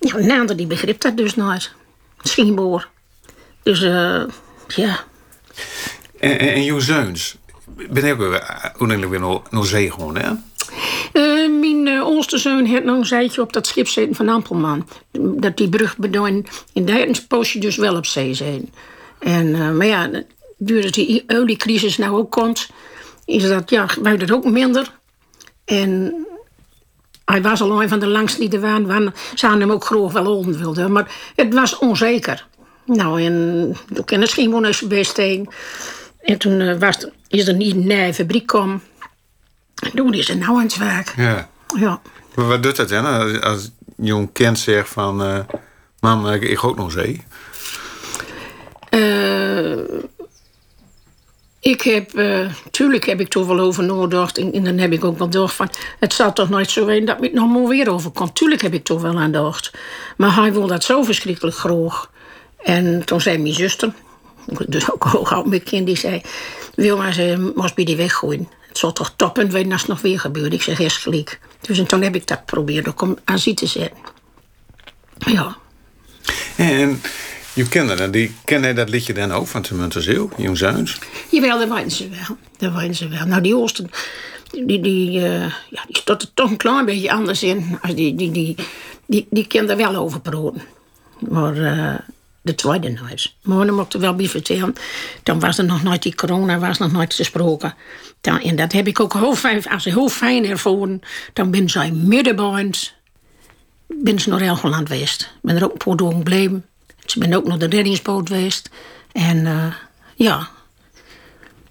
ja, 0.00 0.18
Naander 0.18 0.56
die 0.56 0.66
begreep 0.66 1.00
dat 1.00 1.16
dus 1.16 1.34
nooit. 1.34 1.72
Schienboor. 2.22 2.88
Dus 3.62 3.82
eh, 3.82 4.22
ja, 4.66 5.04
En, 6.18 6.38
en, 6.38 6.54
en 6.54 6.64
jouw 6.64 6.78
zoons, 6.78 7.36
ben 7.90 8.12
ook 8.12 8.18
weer- 8.18 8.42
uiteindelijk 8.42 9.10
weer 9.10 9.20
naar, 9.50 9.66
zee 9.66 9.90
gewoon, 9.90 10.16
hè? 10.16 10.30
Eh, 11.12 11.50
mijn 11.60 11.86
uh, 11.86 12.02
oudste 12.02 12.38
zoon 12.38 12.66
had 12.66 12.84
nog 12.84 13.10
een 13.10 13.40
op 13.40 13.52
dat 13.52 13.66
schip 13.66 13.88
zitten 13.88 14.16
van 14.16 14.28
Ampelman. 14.28 14.88
Dat 15.12 15.56
die 15.56 15.68
brug 15.68 15.96
bedoelde. 15.96 16.44
Daar 16.72 16.98
had 16.98 17.08
een 17.08 17.26
poosje 17.28 17.58
dus 17.58 17.76
wel 17.76 17.96
op 17.96 18.06
zee 18.06 18.34
zijn. 18.34 18.72
En, 19.18 19.54
eh, 19.54 19.70
maar 19.70 19.86
ja, 19.86 20.10
doordat 20.56 20.94
die 20.94 21.24
oliecrisis 21.26 21.96
nou 21.96 22.16
ook 22.16 22.30
komt, 22.30 22.68
is 23.24 23.48
dat, 23.48 23.70
ja, 23.70 23.88
wij 24.02 24.16
dat 24.16 24.30
ook 24.30 24.44
minder. 24.44 24.90
En 25.64 26.14
hij 27.24 27.42
was 27.42 27.60
al 27.60 27.82
een 27.82 27.88
van 27.88 27.98
de 27.98 28.06
langste 28.06 28.40
die 28.40 28.50
er 28.50 28.60
waren. 28.60 28.86
waren 28.86 29.14
ze 29.34 29.46
hem 29.46 29.70
ook 29.70 29.84
graag 29.84 30.12
wel 30.12 30.36
onder 30.36 30.58
wilden. 30.58 30.92
Maar 30.92 31.32
het 31.36 31.54
was 31.54 31.78
onzeker. 31.78 32.46
Nou, 32.84 33.22
en 33.22 33.76
toen 33.94 34.04
ken 34.04 34.22
ik 34.22 34.30
geen 34.30 34.50
best 34.88 35.16
heen. 35.16 35.48
En 36.26 36.38
toen 36.38 36.60
eh, 36.60 36.78
was, 36.78 37.06
is 37.28 37.48
er 37.48 37.54
niet 37.54 37.74
een 37.74 37.86
nieuwe 37.86 38.14
fabriek. 38.14 38.52
En 38.52 38.80
toen 39.94 40.14
is 40.14 40.28
er 40.28 40.36
nou 40.36 40.56
aan 40.56 40.62
het 40.62 40.76
werk. 40.76 41.14
Ja. 41.16 41.48
Ja. 41.78 42.00
Maar 42.34 42.46
wat 42.46 42.62
doet 42.62 42.76
dat 42.76 42.88
dan? 42.88 43.40
Als, 43.40 43.70
jong 43.96 44.32
kind 44.32 44.58
zegt 44.58 44.88
van... 44.88 45.22
eh 45.22 45.38
mam, 46.00 46.26
ik, 46.26 46.42
ik 46.42 46.64
ook 46.64 46.76
nog 46.76 46.92
zee. 46.92 47.24
Eh, 48.88 49.78
ik 51.60 51.82
heb, 51.82 52.10
tuurlijk 52.70 53.06
heb 53.06 53.20
ik 53.20 53.28
toch 53.28 53.46
wel 53.46 53.58
over 53.58 53.84
nagedacht. 53.84 54.38
En, 54.38 54.52
en 54.52 54.64
dan 54.64 54.78
heb 54.78 54.92
ik 54.92 55.04
ook 55.04 55.18
wel 55.18 55.26
gedacht 55.26 55.54
van... 55.54 55.70
Het 55.98 56.12
zal 56.12 56.32
toch 56.32 56.48
nooit 56.48 56.70
zo 56.70 56.84
zijn 56.84 57.04
dat 57.04 57.20
me 57.20 57.26
het 57.26 57.34
nog 57.34 57.52
maar 57.52 57.66
weer 57.66 57.90
overkomt. 57.90 58.34
Tuurlijk 58.34 58.62
heb 58.62 58.72
ik 58.74 58.84
toch 58.84 59.02
wel 59.02 59.18
aan 59.18 59.24
gedacht. 59.24 59.70
Maar 60.16 60.34
hij 60.34 60.52
wil 60.52 60.66
dat 60.66 60.84
zo 60.84 61.02
verschrikkelijk 61.02 61.56
graag. 61.56 62.10
En 62.62 63.04
toen 63.04 63.20
zei 63.20 63.38
mijn 63.38 63.54
zuster... 63.54 63.92
Dus 64.68 64.92
ook 64.92 65.04
hoog 65.04 65.32
oud 65.32 65.46
mijn 65.46 65.62
kind, 65.62 65.86
die 65.86 65.96
zei... 65.96 66.20
Wilma, 66.74 67.12
ze 67.12 67.52
moest 67.54 67.74
bij 67.74 67.84
die 67.84 67.96
weggooien. 67.96 68.48
Het 68.68 68.78
zou 68.78 68.92
toch 68.92 69.12
toppen 69.16 69.50
zijn 69.50 69.72
als 69.72 69.80
het 69.80 69.90
nog 69.90 70.00
weer 70.00 70.20
gebeurt. 70.20 70.52
Ik 70.52 70.62
zeg, 70.62 70.78
eerst 70.78 70.96
gelijk. 70.96 71.40
Dus 71.60 71.78
en 71.78 71.86
toen 71.86 72.02
heb 72.02 72.14
ik 72.14 72.26
dat 72.26 72.38
geprobeerd 72.38 73.02
om 73.02 73.18
aan 73.24 73.38
zee 73.38 73.54
te 73.54 73.66
zetten. 73.66 73.98
Ja. 75.18 75.56
En 76.56 77.00
je 77.52 77.68
kinderen, 77.68 78.10
die 78.10 78.34
kennen 78.44 78.74
dat 78.74 78.88
liedje 78.88 79.12
dan 79.12 79.32
ook 79.32 79.46
van 79.46 79.62
Temunter 79.62 80.02
Zeeuw, 80.02 80.28
jong 80.36 80.58
zoons. 80.58 80.98
Jawel, 81.30 81.58
dat 81.58 81.68
weten 81.68 81.90
ze 81.90 82.08
wel. 82.08 82.36
Dat 82.58 82.80
weten 82.80 82.94
ze 82.94 83.08
wel. 83.08 83.26
Nou, 83.26 83.42
die 83.42 83.56
Oosten, 83.56 83.90
die, 84.50 84.80
die, 84.80 85.24
eh, 85.24 85.40
ja, 85.70 85.84
die 85.86 85.96
stond 85.96 86.22
er 86.22 86.28
toch 86.34 86.50
een 86.50 86.56
klein 86.56 86.84
beetje 86.84 87.12
anders 87.12 87.42
in. 87.42 87.78
Als 87.82 87.94
die, 87.94 88.14
die, 88.14 88.30
die, 88.30 88.56
die, 89.06 89.26
die 89.30 89.46
kan 89.46 89.70
er 89.70 89.76
wel 89.76 89.94
over 89.94 90.20
praten. 90.20 90.62
Maar 91.18 91.56
eh, 91.56 91.98
de 92.46 92.54
tweede. 92.54 92.98
Maar 93.42 93.66
dan 93.66 93.74
moet 93.74 93.86
ik 93.86 93.92
er 93.92 94.00
wel 94.00 94.14
bij. 94.14 94.30
Dan 95.22 95.40
was 95.40 95.58
er 95.58 95.64
nog 95.64 95.82
nooit 95.82 96.02
die 96.02 96.14
corona, 96.14 96.58
was 96.58 96.78
nog 96.78 96.92
nooit 96.92 97.14
gesproken. 97.14 97.74
Dan, 98.20 98.40
en 98.40 98.56
dat 98.56 98.72
heb 98.72 98.86
ik 98.86 99.00
ook 99.00 99.12
heel 99.12 99.34
fijn, 99.34 99.68
als 99.68 99.84
heel 99.84 100.08
fijn 100.08 100.44
ervoor. 100.44 100.98
Dan 101.32 101.50
ben 101.50 101.68
zij 101.70 101.90
middenband. 101.90 102.94
Ben 103.86 104.20
ze 104.20 104.28
naar 104.28 104.40
Helgoland 104.40 104.88
geweest. 104.88 105.32
Ben 105.42 105.56
er 105.56 105.64
ook 105.64 105.72
een 105.72 105.76
paar 105.76 105.96
dagen 105.96 106.16
gebleven. 106.16 106.66
Ze 107.06 107.18
ben 107.18 107.32
ook 107.34 107.46
naar 107.46 107.58
de 107.58 107.66
reddingsboot 107.66 108.28
geweest. 108.28 108.70
En 109.12 109.46
eh, 109.46 109.74
ja, 110.14 110.48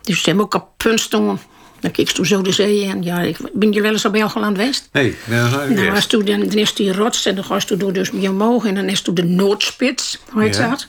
dus 0.02 0.18
ze 0.22 0.26
hebben 0.26 0.46
ook 0.46 0.54
op 0.54 0.70
punt. 0.78 1.10
Dan 1.86 1.94
keek 1.94 2.10
toen 2.10 2.26
zo 2.26 2.42
de 2.42 2.52
zee 2.52 2.86
en 2.86 3.04
ja, 3.04 3.20
ik, 3.20 3.38
ben 3.54 3.72
je 3.72 3.82
wel 3.82 3.92
eens 3.92 4.06
op 4.06 4.14
Helgoland 4.14 4.58
geweest? 4.58 4.90
Nee, 4.92 5.16
dat 5.28 5.46
is 5.46 5.52
nooit 5.52 5.70
Nou, 5.70 5.96
als 5.96 6.06
toen, 6.08 6.26
dan, 6.26 6.40
dan 6.40 6.58
is 6.58 6.74
die 6.74 6.94
rots 6.94 7.26
en 7.26 7.36
dan 7.36 7.44
ga 7.44 7.56
je 7.56 7.64
toen 7.66 7.78
door 7.78 7.94
dus 7.94 8.12
mee 8.12 8.30
omhoog 8.30 8.66
en 8.66 8.76
dan 8.76 8.90
is 8.90 9.02
toen 9.02 9.14
de 9.14 9.24
Noordspits, 9.24 10.20
hoe 10.30 10.42
heet 10.42 10.56
Ja. 10.56 10.70
dat? 10.70 10.86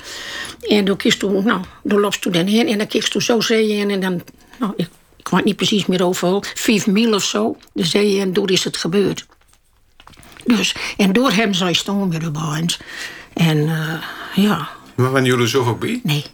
En 0.61 0.85
dan 0.85 0.97
kiest 0.97 1.19
toen, 1.19 1.45
nou, 1.45 1.61
dan 1.83 2.00
loopt 2.00 2.21
toen 2.23 2.33
dan 2.33 2.47
heen 2.47 2.67
en 2.69 2.79
dan 2.79 2.87
keek 2.87 3.05
toen 3.05 3.23
zo 3.23 3.41
zee 3.41 3.69
in 3.69 3.91
en 3.91 4.00
dan, 4.00 4.23
nou, 4.59 4.73
ik, 4.76 4.88
ik 5.17 5.29
weet 5.29 5.45
niet 5.45 5.57
precies 5.57 5.87
meer 5.87 6.03
hoeveel, 6.03 6.43
vijf 6.55 6.87
mil 6.87 7.15
of 7.15 7.25
zo, 7.25 7.57
de 7.73 7.85
zee 7.85 8.21
en 8.21 8.33
door 8.33 8.50
is 8.50 8.65
het 8.65 8.76
gebeurd. 8.76 9.26
Dus, 10.45 10.75
en 10.97 11.12
door 11.12 11.31
hem 11.33 11.55
zij 11.55 11.73
stonden 11.73 12.09
met 12.09 12.21
de 12.21 12.31
band. 12.31 12.79
En 13.35 13.59
eh, 13.69 14.03
ja, 14.45 14.69
Maar 14.95 15.11
waren 15.11 15.26
jullie 15.26 15.49
zo 15.49 15.65
ook 15.65 15.81
bij? 15.81 16.00
nee. 16.03 16.25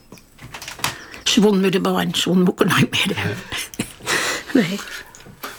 Ze 1.23 1.40
won 1.40 1.61
met 1.61 1.73
de 1.73 1.81
band, 1.81 2.19
ze 2.19 2.28
won 2.28 2.49
ook 2.49 2.64
nooit 2.64 2.90
meer. 2.90 3.37
Nee. 4.52 4.80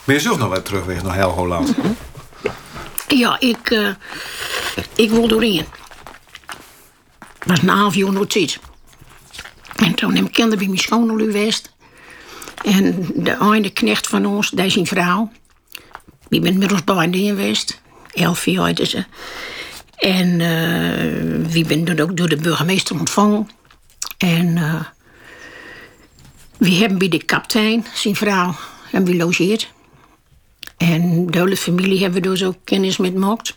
Ben 0.04 0.16
je 0.16 0.22
zelf 0.22 0.38
nog 0.38 0.50
wat 0.50 0.66
terugweg 0.66 1.04
naar 1.04 1.16
Helgoland? 1.16 1.74
Ja, 3.08 3.40
ik, 3.40 3.72
eh, 3.72 3.90
ik 4.96 5.10
wil 5.10 5.28
doorheen. 5.28 5.66
was 7.46 7.62
een 7.62 7.68
half 7.68 7.96
jaar 7.96 8.12
nog. 8.12 8.60
En 9.76 9.94
toen 9.94 10.16
heb 10.16 10.26
ik 10.26 10.32
kinderen 10.32 10.58
bij 10.60 10.68
mijn 10.68 10.80
schoonmoeder 10.80 11.28
geweest. 11.28 11.74
En 12.64 13.08
de 13.16 13.38
ene 13.54 13.70
knecht 13.70 14.08
van 14.08 14.26
ons, 14.26 14.50
dat 14.50 14.66
is 14.66 14.76
een 14.76 14.88
vrouw. 14.88 15.32
Die 16.30 16.40
bent 16.40 16.58
met 16.58 16.72
ons 16.72 16.84
in 17.14 17.28
geweest. 17.28 17.82
Elf 18.14 18.46
jaar 18.46 18.86
ze. 18.86 19.06
En 19.96 20.42
eh 20.42 21.52
wie 21.52 21.66
ben 21.66 21.86
dan 21.86 22.00
ook 22.00 22.18
door 22.18 22.30
de 22.30 22.36
burgemeester 22.36 23.00
ontvangen. 23.00 23.50
En 24.18 24.58
eh 24.58 24.86
we 26.58 26.72
hebben 26.72 26.98
bij 26.98 27.10
de 27.10 27.24
kapitein, 27.24 27.86
zijn 27.94 28.16
vrouw, 28.16 28.56
hebben 28.94 29.12
we 29.12 29.18
logeerd. 29.18 29.72
En 30.78 31.26
de 31.26 31.40
hele 31.40 31.58
familie 31.58 32.02
hebben 32.02 32.22
we 32.22 32.30
dus 32.30 32.44
ook 32.44 32.56
kennis 32.64 32.98
met 32.98 33.12
gemaakt. 33.12 33.56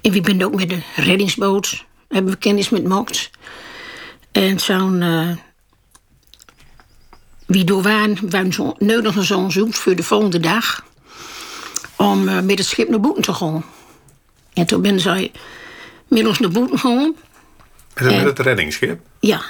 En 0.00 0.12
we 0.12 0.20
zijn 0.24 0.44
ook 0.44 0.54
met 0.54 0.68
de 0.68 0.78
reddingsboot, 0.96 1.84
hebben 2.08 2.32
we 2.32 2.38
kennis 2.38 2.68
met 2.68 2.80
gemaakt. 2.82 3.30
En 4.32 4.60
zo'n... 4.60 5.02
eh 5.02 5.30
wie 7.46 7.64
door 7.64 7.82
waren, 7.82 8.30
waren 8.30 8.52
zo 8.52 8.74
nodig 8.78 9.24
zo'n 9.24 9.50
zoek 9.50 9.74
voor 9.74 9.94
de 9.96 10.02
volgende 10.02 10.40
dag. 10.40 10.84
Om 11.96 12.28
eh, 12.28 12.40
met 12.40 12.58
het 12.58 12.66
schip 12.66 12.88
naar 12.88 13.00
boeten 13.00 13.22
te 13.22 13.34
gaan. 13.34 13.64
En 14.52 14.66
toen 14.66 14.82
ben 14.82 15.00
zij 15.00 15.32
met 16.08 16.26
ons 16.26 16.38
naar 16.38 16.50
boeten 16.50 16.78
gegaan. 16.78 17.14
En- 17.94 18.06
met 18.06 18.24
het 18.24 18.38
reddingsschip? 18.38 19.00
Ja. 19.20 19.42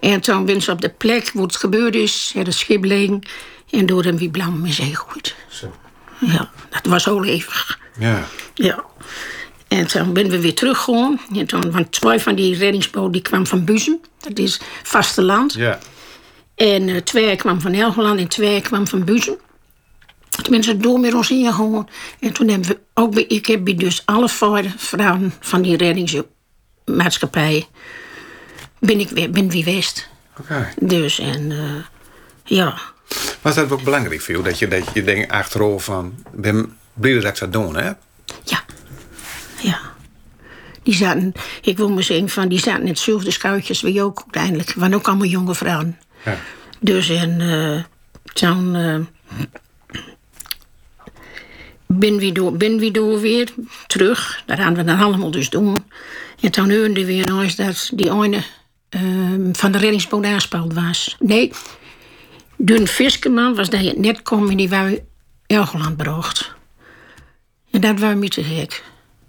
En 0.00 0.20
toen 0.20 0.44
ben 0.44 0.62
ze 0.62 0.70
op 0.70 0.80
de 0.80 0.90
plek 0.90 1.30
waar 1.34 1.42
het 1.42 1.56
gebeurd 1.56 1.94
is, 1.94 2.32
het 2.36 2.54
schip 2.54 2.84
liggen. 2.84 3.22
En 3.70 3.86
door 3.86 4.04
hem 4.04 4.18
wie 4.18 4.30
blauw 4.30 4.64
in 4.64 4.72
zee 4.72 4.96
gegooid. 4.96 5.34
Zo. 5.48 5.74
Ja, 6.18 6.50
dat 6.70 6.86
was 6.86 7.04
heel 7.04 7.24
even. 7.24 7.76
Ja. 7.98 8.26
Ja. 8.54 8.84
En 9.68 9.86
toen 9.86 10.12
ben 10.12 10.30
we 10.30 10.40
weer 10.40 10.54
teruggegaan. 10.54 11.20
En 11.34 11.46
toen, 11.46 11.70
want 11.70 11.92
twee 11.92 12.18
van 12.18 12.34
die 12.34 12.56
reddingsboten 12.56 13.12
die 13.12 13.22
kwamen 13.22 13.46
van 13.46 13.64
Buzem. 13.64 14.00
Dat 14.18 14.38
is 14.38 14.60
vasteland. 14.82 15.52
Ja. 15.52 15.78
En 16.54 16.88
eh, 16.88 16.96
twee 16.96 17.36
kwamen 17.36 17.60
van 17.60 17.72
Helgoland 17.72 18.20
en 18.20 18.28
twee 18.28 18.60
kwamen 18.60 18.86
van 18.86 19.04
ben 20.50 20.62
ze 20.62 20.76
door 20.76 21.00
met 21.00 21.14
ons 21.14 21.28
heen 21.28 21.46
gegaan. 21.46 21.88
En 22.20 22.32
toen 22.32 22.48
hebben 22.48 22.68
we 22.68 22.78
ook 22.94 23.14
bij, 23.14 23.24
ik 23.24 23.46
heb 23.46 23.64
dus 23.78 24.02
alle 24.04 24.28
vrouwen 24.76 25.32
van 25.40 25.62
die 25.62 25.76
reddingsmaatschappij 25.76 27.66
ben 28.80 29.00
ik 29.00 29.08
weer, 29.08 29.30
ben 29.30 29.48
wie 29.48 29.64
west. 29.64 30.08
Oké. 30.38 30.68
Dus 30.80 31.18
en 31.18 31.52
eh, 31.52 31.84
ja. 32.44 32.78
Was 33.40 33.54
dat 33.54 33.70
ook 33.70 33.82
belangrijk 33.82 34.20
voor 34.20 34.34
jou? 34.34 34.44
Dat 34.44 34.58
je, 34.58 34.68
dat 34.68 34.84
je 34.94 35.04
denkt 35.04 35.30
achterover 35.30 35.80
van... 35.80 36.24
Ben 36.32 36.76
blij 36.94 37.14
dat 37.14 37.24
ik 37.24 37.38
dat 37.38 37.52
doen, 37.52 37.76
hè? 37.76 37.90
Ja. 38.44 38.64
Ja. 39.60 39.80
Die 40.82 40.94
zaten, 40.94 41.32
ik 41.62 41.76
wil 41.76 41.90
maar 41.90 42.02
zeggen, 42.02 42.28
van, 42.28 42.48
die 42.48 42.58
zaten 42.58 42.82
in 42.82 42.88
hetzelfde 42.88 43.30
schuitjes 43.30 43.80
wie 43.80 44.02
ook 44.02 44.20
uiteindelijk. 44.22 44.74
waren 44.74 44.94
ook 44.94 45.08
allemaal 45.08 45.26
jonge 45.26 45.54
vrouwen. 45.54 45.98
Ja. 46.24 46.38
Dus 46.80 47.08
en 47.08 47.40
eh 47.40 47.84
toen 48.32 48.74
eh, 48.74 48.98
ben 51.86 52.16
we 52.16 52.32
door, 52.32 52.56
ben 52.56 52.78
we 52.78 52.90
door 52.90 53.20
weer 53.20 53.48
terug. 53.86 54.42
Dat 54.46 54.58
gaan 54.58 54.74
we 54.74 54.84
dan 54.84 54.98
allemaal 54.98 55.30
dus 55.30 55.50
doen. 55.50 55.84
En 56.40 56.50
toen 56.50 56.70
hoorden 56.70 56.94
we 56.94 57.04
weer 57.04 57.40
eens 57.40 57.56
dat 57.56 57.90
die 57.94 58.10
ene 58.10 58.42
eh, 58.90 59.00
van 59.52 59.72
de 59.72 59.78
reddingsboot 59.78 60.24
aanspeeld 60.24 60.72
was. 60.74 61.16
Nee, 61.18 61.52
Dun 62.56 62.86
Fiskeman 62.86 63.54
was 63.54 63.70
dat 63.70 63.84
je 63.84 63.94
net 63.96 64.22
kwam 64.22 64.50
en 64.50 64.56
die 64.56 64.68
wou 64.68 65.00
Elgeland 65.46 65.96
bracht. 65.96 66.52
En 67.70 67.80
dat 67.80 67.98
was 67.98 68.14
me 68.14 68.28
te 68.28 68.44
gek. 68.44 68.82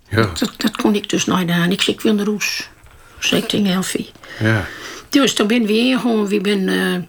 Ja. 0.10 0.32
Dat, 0.39 0.53
dat 0.58 0.75
kon 0.75 0.96
ik 0.96 1.10
dus 1.10 1.25
nooit 1.25 1.50
aan. 1.50 1.72
Ik 1.72 1.82
zei, 1.82 1.96
ik 1.96 2.01
wil 2.01 2.13
naar 2.13 2.25
Roes. 2.25 2.70
Zei 3.20 3.41
ik 3.41 3.48
tegen 3.48 3.65
Elfie. 3.65 4.12
Ja. 4.39 4.68
Dus 5.10 5.34
toen 5.34 5.48
ben 5.48 5.65
we 5.65 5.77
ingegaan. 5.77 6.27
We 6.27 6.41
ben, 6.41 6.70
eh, 6.70 7.01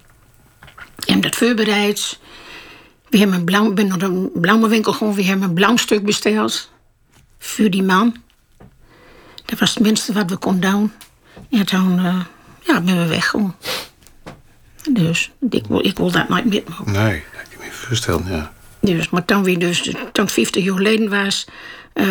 hebben 0.97 1.21
dat 1.21 1.37
voorbereid. 1.37 2.19
We 3.09 3.19
hebben 3.19 3.37
een 3.37 3.45
blauw, 3.45 3.73
ben 3.73 3.87
naar 3.87 3.99
de 3.99 4.31
blauwe 4.35 4.69
winkel 4.69 4.93
gegaan. 4.93 5.15
We 5.15 5.25
hebben 5.25 5.49
een 5.49 5.55
blauw 5.55 5.77
stuk 5.77 6.05
besteld. 6.05 6.71
Voor 7.39 7.71
die 7.71 7.83
man. 7.83 8.17
Dat 9.45 9.59
was 9.59 9.75
het 9.75 9.83
minste 9.83 10.13
wat 10.13 10.31
we 10.31 10.37
konden 10.37 10.71
doen. 10.71 10.93
En 11.51 11.67
toen 11.67 11.99
eh, 11.99 12.21
ja, 12.67 12.81
ben 12.81 12.99
we 12.99 13.07
weggegaan. 13.07 13.57
Dus 14.91 15.31
ik 15.51 15.67
wil, 15.67 15.85
ik 15.85 15.97
wil 15.97 16.11
dat 16.11 16.29
nooit 16.29 16.45
meer 16.45 16.63
maken. 16.69 16.93
Nee, 16.93 17.23
dat 17.33 17.43
kan 17.43 17.51
je 17.51 17.57
me 17.59 17.73
voorstellen, 17.73 18.27
ja. 18.29 18.53
Dus, 18.81 19.11
maar 19.11 19.25
toen 19.25 19.43
weer 19.43 19.59
dus, 19.59 19.95
toen 20.13 20.29
50 20.29 20.65
jaar 20.65 20.77
geleden 20.77 21.11
was, 21.11 21.47
eh 21.93 22.05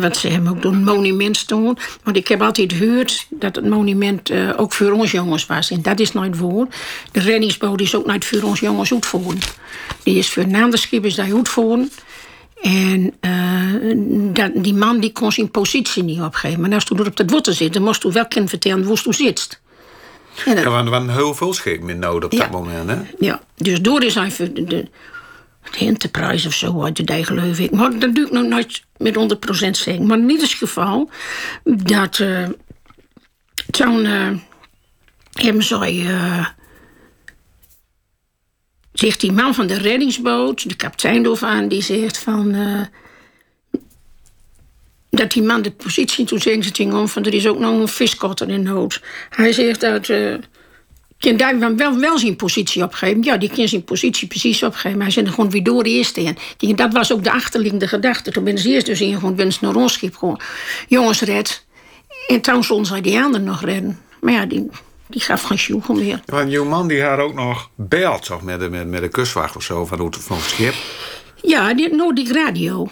want 0.00 0.16
ze 0.16 0.28
hebben 0.28 0.50
ook 0.50 0.62
door 0.62 0.72
een 0.72 0.84
monument 0.84 1.36
staan. 1.36 1.76
Want 2.02 2.16
ik 2.16 2.28
heb 2.28 2.42
altijd 2.42 2.72
gehoord 2.72 3.26
dat 3.30 3.56
het 3.56 3.68
monument 3.68 4.30
eh, 4.30 4.50
ook 4.56 4.72
voor 4.72 4.92
ons 4.92 5.10
jongens 5.10 5.46
was. 5.46 5.70
En 5.70 5.82
dat 5.82 6.00
is 6.00 6.12
nooit 6.12 6.36
voor. 6.36 6.66
De 7.12 7.20
reddingsboot 7.20 7.80
is 7.80 7.94
ook 7.94 8.06
nooit 8.06 8.24
voor 8.24 8.42
ons 8.42 8.60
jongens 8.60 8.92
uitvoeren. 8.92 9.40
Die 10.02 10.18
is 10.18 10.30
voor 10.30 10.46
is 11.02 11.14
daar 11.14 11.34
uitvoeren. 11.34 11.90
En 12.62 13.14
eh, 13.20 13.94
dat, 14.32 14.50
die 14.54 14.74
man 14.74 15.00
die 15.00 15.12
kon 15.12 15.32
zijn 15.32 15.50
positie 15.50 16.02
niet 16.02 16.20
opgeven. 16.20 16.60
Maar 16.60 16.74
als 16.74 16.84
er 16.84 17.06
op 17.06 17.16
dat 17.16 17.30
water 17.30 17.54
zit, 17.54 17.72
dan 17.72 17.82
moest 17.82 18.02
je 18.02 18.12
wel 18.12 18.26
kunnen 18.26 18.48
vertellen 18.48 18.86
waar 18.86 19.02
je 19.04 19.12
zit. 19.12 19.60
En 20.44 20.54
dat- 20.54 20.64
Er 20.64 20.70
waren, 20.70 20.84
er 20.84 20.90
waren 20.90 21.10
heel 21.10 21.34
veel 21.34 21.52
schepen 21.54 21.88
in 21.88 21.98
nodig 21.98 22.24
op 22.24 22.32
Ja. 22.32 22.38
dat 22.38 22.50
moment, 22.50 22.88
hè? 22.90 22.96
ja, 23.18 23.40
dus 23.56 23.80
door 23.80 24.02
is 24.02 24.14
even 24.14 24.54
de, 24.54 24.64
de, 24.64 24.88
de 25.70 25.78
Enterprise 25.78 26.46
of 26.48 26.54
zo 26.54 26.82
uit 26.84 27.06
de 27.06 27.24
geloof 27.24 27.58
ik. 27.58 27.70
Maar 27.70 27.98
dat 27.98 28.14
doe 28.14 28.26
ik 28.26 28.32
nog 28.32 28.46
nooit 28.46 28.82
met 28.96 29.14
100% 29.66 29.70
zeker. 29.70 30.02
Maar 30.06 30.18
in 30.18 30.30
ieder 30.30 30.48
geval 30.48 31.10
dat 31.64 32.18
eh 32.18 32.48
toen 33.70 34.04
eh, 34.04 34.28
hebben 35.32 35.62
zij 35.62 36.06
eh, 36.06 36.46
zegt 38.92 39.20
die 39.20 39.32
man 39.32 39.54
van 39.54 39.66
de 39.66 39.78
reddingsboot, 39.78 40.68
de 40.68 40.74
kapitein 40.76 41.24
ervan, 41.24 41.68
die 41.68 41.82
zegt 41.82 42.18
van 42.18 42.54
eh, 42.54 42.80
dat 45.16 45.30
die 45.32 45.42
man 45.42 45.62
de 45.62 45.70
positie 45.70 46.24
toen 46.24 46.40
zeggen 46.40 46.62
ze 46.62 46.70
tegen 46.70 46.92
hem 46.94 47.08
van 47.08 47.24
er 47.24 47.34
is 47.34 47.46
ook 47.46 47.58
nog 47.58 47.80
een 47.80 47.88
viskotter 47.88 48.48
in 48.48 48.62
nood. 48.62 49.02
Hij 49.30 49.52
zegt 49.52 49.80
dat 49.80 50.08
eh 50.08 50.34
kan 51.18 51.36
daar 51.36 51.76
wel, 51.76 51.98
wel, 51.98 52.18
zijn 52.18 52.36
positie 52.36 52.82
opgeven. 52.82 53.22
Ja, 53.22 53.36
die 53.36 53.50
kan 53.52 53.68
zijn 53.68 53.84
positie 53.84 54.28
precies 54.28 54.62
opgeven. 54.62 54.92
Maar 54.96 55.06
hij 55.06 55.14
zit 55.14 55.26
er 55.26 55.32
gewoon 55.32 55.50
weer 55.50 55.62
door 55.62 55.82
eerst 55.82 56.16
in. 56.16 56.36
Kijk, 56.56 56.76
dat 56.76 56.92
was 56.92 57.12
ook 57.12 57.24
de 57.24 57.32
achterliggende 57.32 57.88
gedachte. 57.88 58.30
Toen 58.30 58.44
ben 58.44 58.58
ze 58.58 58.68
eerst 58.68 58.86
dus 58.86 59.00
in 59.00 59.18
gewoon 59.18 59.52
ze 59.52 59.58
naar 59.60 59.74
ons 59.74 59.92
schip 59.92 60.16
gewoon. 60.16 60.40
Jongens, 60.88 61.20
red. 61.20 61.64
En 62.28 62.40
toen 62.40 62.64
zonden 62.64 62.86
zij 62.86 63.00
die 63.00 63.20
anderen 63.20 63.46
nog 63.46 63.64
redden. 63.64 63.98
Maar 64.20 64.32
ja, 64.32 64.46
die, 64.46 64.68
die 65.06 65.20
gaf 65.20 65.42
geen 65.42 65.58
sjoegel 65.58 65.94
meer. 65.94 66.20
Want 66.26 66.50
jouw 66.50 66.64
man 66.64 66.88
die 66.88 67.02
had 67.02 67.18
ook 67.18 67.34
nog 67.34 67.70
belt 67.74 68.24
toch, 68.24 68.42
met, 68.42 68.60
de, 68.60 68.68
met, 68.68 68.86
met 68.88 69.00
de 69.00 69.08
kustwacht 69.08 69.56
of 69.56 69.62
zo 69.62 69.86
van, 69.86 69.98
hoe- 69.98 70.12
van 70.18 70.36
het 70.36 70.46
schip. 70.46 70.74
Ja, 71.42 71.74
die, 71.74 71.94
nou, 71.94 72.14
die 72.14 72.32
radio. 72.32 72.88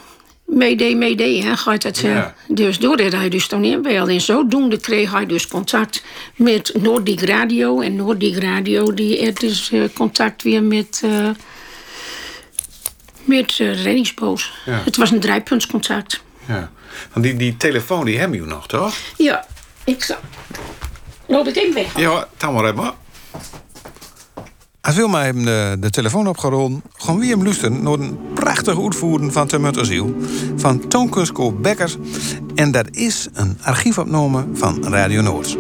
Meedee, 0.53 0.97
meedee, 0.97 1.43
hè, 1.45 1.57
gaat 1.57 1.83
het. 1.83 1.97
eh, 2.05 2.15
Ja. 2.15 2.35
Dus 2.49 2.79
doordat 2.79 3.13
hij 3.13 3.29
dus 3.29 3.47
toen 3.47 3.65
inbelde. 3.65 4.13
En 4.13 4.21
zodoende 4.21 4.77
kreeg 4.77 5.11
hij 5.13 5.27
dus 5.27 5.47
contact 5.49 6.03
met 6.37 6.73
Noordic 6.81 7.21
Radio. 7.21 7.81
En 7.81 7.97
Noordic 7.97 8.37
Radio, 8.37 8.95
die 8.95 9.25
had 9.25 9.37
dus 9.37 9.71
eh, 9.71 9.83
contact 9.95 10.43
weer 10.43 10.63
met... 10.63 11.01
eh 11.05 11.29
met 13.25 13.53
reddingsboot. 13.53 14.51
Ja. 14.67 14.81
Het 14.85 14.97
was 14.97 15.11
een 15.11 15.21
draaipuntscontact. 15.21 16.21
Ja. 16.49 16.71
Want 17.13 17.25
die, 17.25 17.37
die 17.37 17.57
telefoon 17.57 18.05
die 18.05 18.19
hebben 18.19 18.39
jullie 18.39 18.53
nog, 18.55 18.67
toch? 18.67 18.95
Ja, 19.17 19.47
ik 19.85 20.03
zal... 20.05 20.17
Loop 21.27 21.47
ik 21.49 21.57
even 21.57 21.75
weg. 21.75 21.99
Ja, 21.99 22.29
dan 22.37 22.55
maar 22.55 22.65
even. 22.65 22.93
Als 24.83 24.95
Wilma 24.97 25.23
hem 25.23 25.45
de, 25.45 25.77
de 25.81 25.91
telefoon 25.91 26.29
opgerold, 26.29 26.73
gaan 26.93 27.19
we 27.19 27.27
hem 27.27 27.43
luisteren 27.43 27.83
naar 27.83 27.93
een 27.93 28.19
prachtige 28.35 28.83
uitvoering 28.83 29.33
van 29.33 29.47
Temut 29.47 29.79
Asiel 29.79 30.15
van 30.57 30.89
Toonkunstkoop 30.89 31.63
Bekkers. 31.63 31.97
En 32.55 32.71
dat 32.71 32.87
is 32.91 33.29
een 33.33 33.59
archiefopname 33.63 34.47
van 34.53 34.85
Radio 34.85 35.21
Noord. 35.21 35.57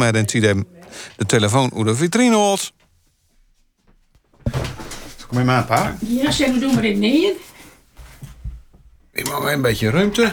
Mij 0.00 0.12
dan 0.12 0.24
de, 0.26 0.64
de 1.16 1.26
telefoon 1.26 1.70
hoe 1.74 1.84
de 1.84 1.94
vitrine 1.94 2.34
hoort. 2.34 2.72
Kom 5.28 5.38
je 5.38 5.44
maar, 5.44 5.64
pa. 5.64 5.96
Ja, 6.06 6.30
zeg, 6.30 6.52
we 6.52 6.58
doen 6.58 6.74
maar 6.74 6.84
in 6.84 6.98
neer. 6.98 7.32
Ik 9.12 9.28
mag 9.28 9.52
een 9.52 9.62
beetje 9.62 9.90
ruimte. 9.90 10.32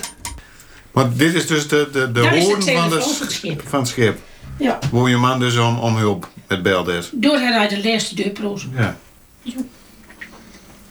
Maar 0.91 1.13
dit 1.15 1.33
is 1.33 1.47
dus 1.47 1.67
de, 1.67 1.89
de, 1.91 2.11
de 2.11 2.19
hoorn 2.19 2.61
van, 2.63 2.89
de, 2.89 3.01
van 3.01 3.09
het 3.19 3.31
schip. 3.31 3.61
van 3.67 3.79
het 3.79 3.87
schip. 3.87 4.19
Ja. 4.57 4.79
Waar 4.91 5.09
je 5.09 5.17
man 5.17 5.39
dus 5.39 5.57
om, 5.57 5.79
om 5.79 5.95
hulp 5.95 6.29
met 6.47 6.63
belde 6.63 6.97
is. 6.97 7.09
Door 7.13 7.37
hij 7.37 7.67
de 7.67 7.89
laatste 7.89 8.15
deurproos. 8.15 8.67
Ja. 8.75 8.97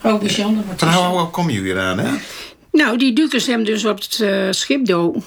Ook 0.03 0.21
bijzonder. 0.21 0.65
wat 0.67 0.79
Van 0.79 0.89
is- 0.89 0.95
hoe, 0.95 1.05
hoe 1.19 1.31
kom 1.31 1.51
je 1.51 1.61
hier 1.61 1.81
aan, 1.81 1.99
hè? 1.99 2.11
Nou, 2.73 2.99
die 2.99 3.12
Dukers 3.12 3.47
hebben 3.47 3.67
dus 3.67 3.85
op 3.85 3.99
het 3.99 4.21
eh, 4.21 4.47
schip 4.51 4.87
do. 4.87 5.23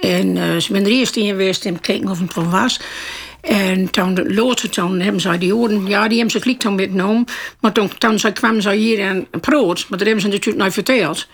En 0.00 0.36
eh, 0.36 0.42
ze 0.54 0.60
zijn 0.60 0.84
er 0.84 0.90
eerst 0.90 1.16
in 1.16 1.26
geweest 1.26 1.64
en 1.64 1.74
gekeken 1.74 2.08
of 2.08 2.18
het 2.20 2.32
van 2.32 2.50
was. 2.50 2.80
En 3.40 3.90
toen 3.90 4.34
later 4.34 4.70
toen 4.70 5.00
hebben 5.00 5.20
ze 5.20 5.38
die 5.38 5.52
horen, 5.52 5.86
ja, 5.86 6.08
die 6.08 6.16
hebben 6.16 6.30
ze 6.30 6.40
gelijk 6.40 6.58
toen 6.60 6.74
metgenomen. 6.74 7.24
Maar 7.60 7.72
toen, 7.72 7.98
toen 7.98 8.18
ze 8.18 8.32
kwamen 8.32 8.62
ze 8.62 8.72
hier 8.72 8.98
en 9.00 9.26
brood, 9.40 9.86
maar 9.88 9.98
dat 9.98 10.06
hebben 10.06 10.20
ze 10.20 10.28
natuurlijk 10.28 10.56
nooit 10.56 10.72
verteld. 10.72 11.26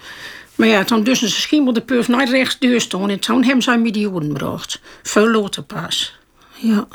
Maar 0.54 0.68
ja, 0.68 0.84
toen 0.84 1.02
dus 1.04 1.18
ze 1.18 1.30
schimmel 1.30 1.72
de 1.72 1.80
puf 1.80 2.08
naar 2.08 2.28
rechts 2.28 2.58
deur 2.58 2.80
stond 2.80 3.10
en 3.10 3.18
toen 3.18 3.44
hebben 3.44 3.62
ze 3.62 3.76
me 3.76 3.90
die 3.90 4.08
horen 4.08 4.26
gebracht. 4.26 4.80
Veel 5.02 5.30
later 5.30 5.62
pas. 5.62 6.18
Ja. 6.54 6.86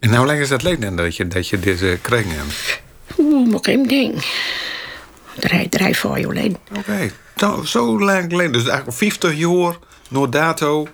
En 0.00 0.10
nou 0.10 0.26
lang 0.26 0.40
is 0.40 0.48
dat 0.48 0.62
leuk 0.62 0.96
dat 0.96 1.16
je, 1.16 1.28
dat 1.28 1.48
je 1.48 1.58
uh, 1.80 1.92
kreeg 2.02 2.24
hebt? 2.28 2.80
Oeh, 3.18 3.48
maar 3.50 3.58
geen 3.62 3.86
ding. 3.86 4.24
Drie, 5.38 5.68
drie, 5.68 5.96
vier 5.96 6.18
jaar 6.18 6.28
geleden. 6.28 6.56
Oké, 6.76 7.10
zo- 7.36 7.62
zo 7.64 7.98
lang 8.00 8.24
geleden. 8.30 8.52
Dus 8.52 8.66
eigenlijk 8.66 8.96
50 8.96 9.34
jaar, 9.36 9.76
Noordato, 10.08 10.86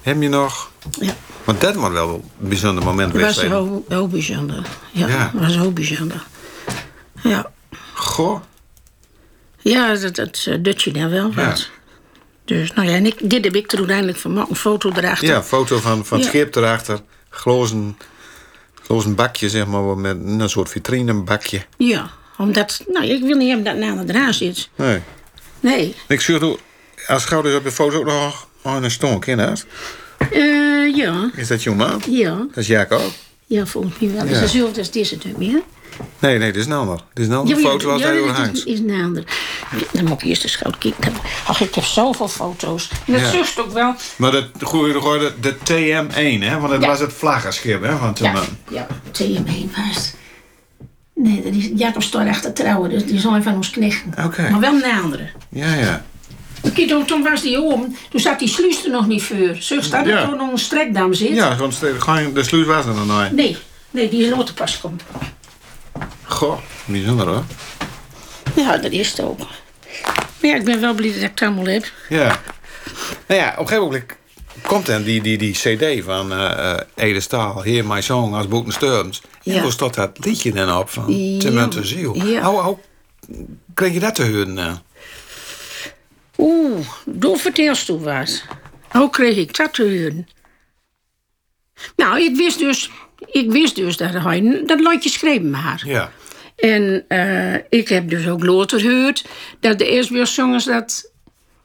heb 0.00 0.22
je 0.22 0.28
nog... 0.28 0.70
Ja. 1.00 1.12
Want 1.44 1.60
dat 1.60 1.74
was 1.74 1.90
wel 1.90 2.08
een 2.40 2.48
bijzonder 2.48 2.84
moment 2.84 3.12
Dat 3.12 3.22
was 3.22 3.40
heel, 3.40 3.84
heel 3.88 4.08
bijzonder. 4.08 4.66
Ja, 4.92 5.08
Ja. 5.08 5.30
dat 5.34 5.42
was 5.42 5.54
heel 5.54 5.72
bijzonder. 5.72 6.26
Ja. 7.22 7.50
Goh, 7.94 8.40
Ja, 9.58 9.94
dat, 9.94 10.14
dat 10.14 10.44
uh, 10.48 10.56
doet 10.60 10.82
je 10.82 10.92
dan 10.92 11.10
wel 11.10 11.30
Ja. 11.36 11.46
wat. 11.46 11.70
Dus, 12.44 12.72
nou 12.72 12.88
ja, 12.88 12.94
en 12.94 13.06
ik, 13.06 13.30
dit 13.30 13.44
heb 13.44 13.54
ik 13.54 13.72
er 13.72 13.78
uiteindelijk 13.78 14.18
van 14.18 14.38
een 14.38 14.56
foto 14.56 14.90
erachter. 14.96 15.28
ja, 15.28 15.42
foto 15.42 15.78
van, 15.78 16.04
van 16.06 16.16
het 16.16 16.26
Ja. 16.26 16.32
schip 16.32 16.54
erachter. 16.56 17.00
Glozen, 17.28 17.98
glozen 18.82 19.14
bakje, 19.14 19.48
zeg 19.48 19.66
maar, 19.66 19.82
met 19.98 20.16
een 20.24 20.50
soort 20.50 20.68
vitrinebakje. 20.68 21.64
Ja, 21.76 22.10
omdat, 22.38 22.84
nou, 22.86 23.04
ik 23.06 23.22
wil 23.22 23.36
niet 23.36 23.48
hebben 23.48 23.64
dat 23.78 23.96
na 23.96 24.02
eraan 24.06 24.34
zit. 24.34 24.68
Nee. 24.74 25.00
Nee. 25.60 25.94
Ik 26.08 26.20
hoe, 26.40 26.58
als 27.06 27.26
dus 27.42 27.54
op 27.54 27.64
de 27.64 27.72
foto 27.72 27.98
ook 27.98 28.04
nog 28.04 28.48
een 28.76 28.90
stonk 28.90 29.26
in 29.26 29.38
hè? 29.38 29.52
Eh, 30.18 30.96
ja, 30.96 31.30
Is 31.36 31.48
dat 31.48 31.62
je 31.62 31.70
man? 31.70 32.02
ja, 32.08 32.34
Dat 32.36 32.56
is 32.56 32.66
Jacob? 32.66 33.12
ja, 33.46 33.66
volgens 33.66 33.98
mij 33.98 34.08
wel. 34.14 34.24
Ja. 34.24 34.40
Dus 34.40 34.52
dat 34.52 34.70
is 34.72 34.78
als 34.78 34.90
deze 34.90 35.14
natuurlijk 35.14 35.44
meer. 35.44 35.60
Nee, 36.18 36.38
nee, 36.38 36.52
dit 36.52 36.60
is 36.60 36.66
een 36.66 36.72
ander. 36.72 36.96
Dit 37.14 37.24
is 37.24 37.30
een 37.30 37.36
andere 37.38 37.60
foto 37.60 37.90
als 37.90 38.02
hij 38.02 38.14
ja, 38.20 38.26
dat 38.26 38.36
hangt. 38.36 38.56
is, 38.56 38.64
is 38.64 38.78
een 38.78 38.90
ander. 39.04 39.24
Dan 39.92 40.04
moet 40.04 40.22
ik 40.22 40.28
eerst 40.28 40.42
eens 40.42 40.56
goed 40.56 40.78
kijken. 40.78 41.12
Ach, 41.46 41.60
ik 41.60 41.74
heb 41.74 41.84
zoveel 41.84 42.28
foto's. 42.28 42.88
En 43.06 43.12
dat 43.12 43.20
Ja. 43.22 43.30
zust 43.30 43.60
ook 43.60 43.72
wel. 43.72 43.94
Maar 44.16 44.30
dat 44.32 44.44
goeie 44.60 44.92
de, 44.92 45.32
de 45.40 45.54
TM1, 45.54 46.42
hè? 46.44 46.58
Want 46.58 46.72
dat 46.72 46.80
Ja. 46.82 46.86
was 46.88 47.00
het 47.00 47.12
vlaggenschip, 47.12 47.82
hè? 47.82 47.96
Van 47.96 48.14
toen 48.14 48.26
Ja, 48.32 48.42
ja, 48.70 48.86
TM1 49.12 49.70
was 49.76 49.96
het. 49.96 50.14
Nee, 51.14 51.42
dat 51.42 51.52
is 51.54 51.70
Jacob 51.74 52.02
staat 52.02 52.28
achter 52.28 52.52
trouwen, 52.52 52.90
dus 52.90 53.04
die 53.04 53.14
is 53.14 53.24
een 53.24 53.42
van 53.42 53.54
ons 53.54 53.70
knechten. 53.70 54.24
Oké. 54.24 54.50
Maar 54.50 54.60
wel 54.60 54.74
een 54.74 55.02
andere. 55.02 55.28
Ja, 55.48 55.74
ja. 55.74 56.04
Kijk, 56.74 57.06
toen, 57.06 57.22
was 57.22 57.42
die 57.42 57.60
om, 57.60 57.96
toen 58.10 58.20
zat 58.20 58.38
die 58.38 58.48
sluis 58.48 58.84
er 58.84 58.90
nog 58.90 59.06
niet 59.06 59.22
voor. 59.22 59.56
Zo 59.60 59.80
staat 59.80 60.06
er 60.06 60.12
Ja. 60.12 60.26
toen 60.28 60.36
nog 60.36 60.52
een 60.52 60.58
strekdam 60.58 61.14
zit. 61.14 61.28
Ja, 61.34 61.54
gewoon 61.54 61.72
steeds- 61.72 62.02
gewoon 62.02 62.32
de 62.34 62.42
sluis 62.44 62.66
was 62.66 62.84
er 62.86 62.94
nog 62.94 63.06
nooit. 63.06 63.32
Nee, 63.32 63.56
nee, 63.90 64.08
die 64.08 64.24
is 64.24 64.34
nooit 64.34 64.54
pas 64.54 64.80
komt. 64.80 65.02
Goh, 66.24 66.58
bijzonder 66.84 67.26
hoor. 67.26 67.44
Ja, 68.56 68.76
dat 68.76 68.92
is 68.92 69.10
het 69.10 69.20
ook. 69.20 69.38
Maar 69.38 70.50
ja, 70.50 70.54
ik 70.56 70.64
ben 70.64 70.80
wel 70.80 70.94
blij 70.94 71.08
dat 71.12 71.16
ik 71.22 71.30
het 71.30 71.42
allemaal 71.42 71.64
heb. 71.64 71.84
Ja. 72.08 72.40
Nou 73.26 73.40
ja, 73.40 73.50
op 73.52 73.58
een 73.58 73.66
gegeven 73.68 73.82
moment 73.84 74.04
komt 74.62 74.86
dan 74.86 75.02
die, 75.02 75.22
die, 75.22 75.38
die 75.38 75.52
cd 75.52 76.04
van 76.04 76.32
eh 76.32 76.70
eh, 76.72 76.78
Ede 76.94 77.20
Staal, 77.20 77.62
Heer 77.62 77.86
My 77.86 78.00
Song, 78.00 78.34
als 78.34 78.48
Boeken 78.48 78.72
Steurns. 78.72 79.20
En 79.44 79.52
Ja. 79.52 79.62
toen 79.62 79.72
stond 79.72 79.94
dat 79.94 80.10
liedje 80.24 80.52
dan 80.52 80.76
op 80.78 80.88
van 80.90 81.16
Ja. 81.16 81.40
Cement 81.40 81.76
Ziel. 81.82 82.14
Ja. 82.26 82.42
Hoe, 82.42 82.60
hoe 82.60 82.78
kreeg 83.74 83.92
je 83.92 84.00
dat 84.00 84.14
te 84.14 84.22
horen? 84.22 84.58
eh? 84.58 84.72
Oeh, 86.80 86.88
door 87.06 87.38
vertelst 87.38 87.86
toen 87.86 88.02
wat. 88.02 88.44
Hoe 88.90 89.10
kreeg 89.10 89.36
ik 89.36 89.56
dat 89.56 89.74
te 89.74 89.82
horen? 89.82 90.28
Nou, 91.96 92.20
ik 92.20 92.36
wist 92.36 92.58
dus, 92.58 92.90
ik 93.26 93.50
wist 93.50 93.76
dus 93.76 93.96
dat 93.96 94.12
hij 94.12 94.62
dat 94.66 94.80
liedje 94.80 95.10
schreef 95.10 95.42
maar. 95.42 95.82
Ja. 95.86 96.12
En 96.56 97.04
eh, 97.08 97.54
ik 97.68 97.88
heb 97.88 98.08
dus 98.08 98.28
ook 98.28 98.44
later 98.44 98.80
gehoord 98.80 99.24
dat 99.60 99.78
de 99.78 100.02
SBS-zongers 100.02 100.64
dat... 100.64 101.10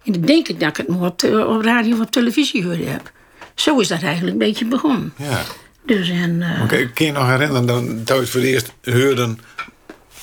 En 0.03 0.11
dan 0.11 0.21
denk 0.21 0.47
ik 0.47 0.59
dat 0.59 0.69
ik 0.69 0.77
het 0.77 0.87
nog 0.87 1.01
op, 1.01 1.21
radio 1.61 1.93
of 1.93 1.99
op 1.99 2.11
televisie 2.11 2.61
gehoord 2.61 2.85
heb. 2.85 3.11
Zo 3.55 3.79
is 3.79 3.87
dat 3.87 4.01
eigenlijk 4.01 4.31
een 4.31 4.47
beetje 4.47 4.65
begonnen. 4.65 5.13
ja. 5.17 5.41
Dus 5.85 6.09
en... 6.09 6.43
Oké, 6.63 6.89
kun 6.93 7.05
je 7.05 7.11
nog 7.11 7.27
herinneren 7.27 7.65
dan 7.65 8.01
dat 8.03 8.19
je 8.19 8.27
voor 8.27 8.41
het 8.41 8.49
eerst 8.49 8.73
hoorde 8.83 9.35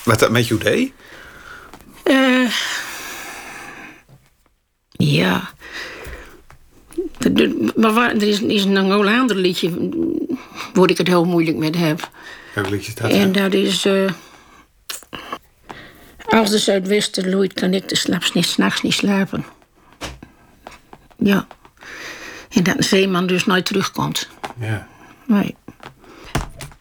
wat 0.04 0.18
dat 0.18 0.30
met 0.30 0.48
je 0.48 0.58
deed? 0.58 0.92
eh, 2.02 2.50
ja. 5.02 5.50
Maar 7.76 7.92
waar, 7.92 8.10
er 8.10 8.22
is, 8.22 8.40
is 8.40 8.64
een 8.64 8.76
Angolander 8.76 9.36
liedje 9.36 9.90
waar 10.72 10.90
ik 10.90 10.98
het 10.98 11.06
heel 11.06 11.24
moeilijk 11.24 11.56
met 11.56 11.76
heb. 11.76 12.10
Welk 12.54 12.70
liedje? 12.70 13.08
En 13.08 13.32
dat 13.32 13.54
is... 13.54 13.84
eh, 13.84 14.10
als 16.28 16.50
de 16.50 16.58
zuidwesten 16.58 17.30
loeit, 17.30 17.52
kan 17.52 17.74
ik 17.74 17.88
de 17.88 17.96
slaps 17.96 18.32
niet, 18.32 18.46
s'nachts 18.46 18.82
niet 18.82 18.94
slapen. 18.94 19.44
Ja. 21.18 21.46
En 22.48 22.62
dat 22.62 22.76
een 22.76 22.84
zeeman 22.84 23.26
dus 23.26 23.46
nooit 23.46 23.66
terugkomt. 23.66 24.28
Ja. 24.60 24.88
Nee. 25.26 25.56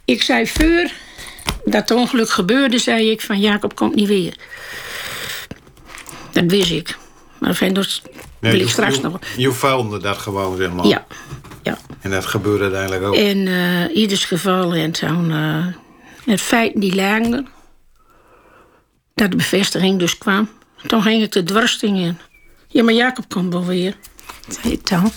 Ik 0.05 0.21
zei 0.21 0.47
voor 0.47 0.91
dat 1.65 1.89
het 1.89 1.91
ongeluk 1.91 2.29
gebeurde, 2.29 2.77
zei 2.77 3.11
ik 3.11 3.21
van 3.21 3.39
Jacob 3.39 3.75
komt 3.75 3.95
niet 3.95 4.07
weer. 4.07 4.37
Dat 6.31 6.43
wist 6.47 6.71
ik. 6.71 6.97
Maar 7.41 7.53
fijn, 7.53 7.73
dat 7.73 8.01
wil 8.39 8.59
ik 8.59 8.69
straks 8.69 8.95
je, 8.95 9.01
nog. 9.01 9.19
Je 9.37 9.51
vuilde 9.51 9.99
dat 9.99 10.17
gewoon, 10.17 10.57
zeg 10.57 10.71
maar. 10.71 10.85
Ja, 10.85 11.05
ja. 11.63 11.77
En 12.01 12.11
dat 12.11 12.25
gebeurde 12.25 12.63
uiteindelijk 12.63 13.03
ook. 13.03 13.15
In 13.15 13.47
eh 13.47 13.95
ieders 13.95 14.25
geval 14.25 14.73
en 14.73 14.91
toen 14.91 15.31
eh, 15.31 15.65
het 16.25 16.41
feit 16.41 16.81
die 16.81 16.95
lagen 16.95 17.33
er, 17.33 17.43
dat 19.13 19.31
de 19.31 19.37
bevestiging 19.37 19.99
dus 19.99 20.17
kwam. 20.17 20.49
Toen 20.87 21.01
ging 21.01 21.23
ik 21.23 21.31
de 21.31 21.43
dwarsting 21.43 21.97
in. 21.97 22.17
Ja, 22.67 22.83
maar 22.83 22.93
Jacob 22.93 23.29
komt 23.29 23.53
wel 23.53 23.65
weer. 23.65 23.95
Dan. 24.83 25.11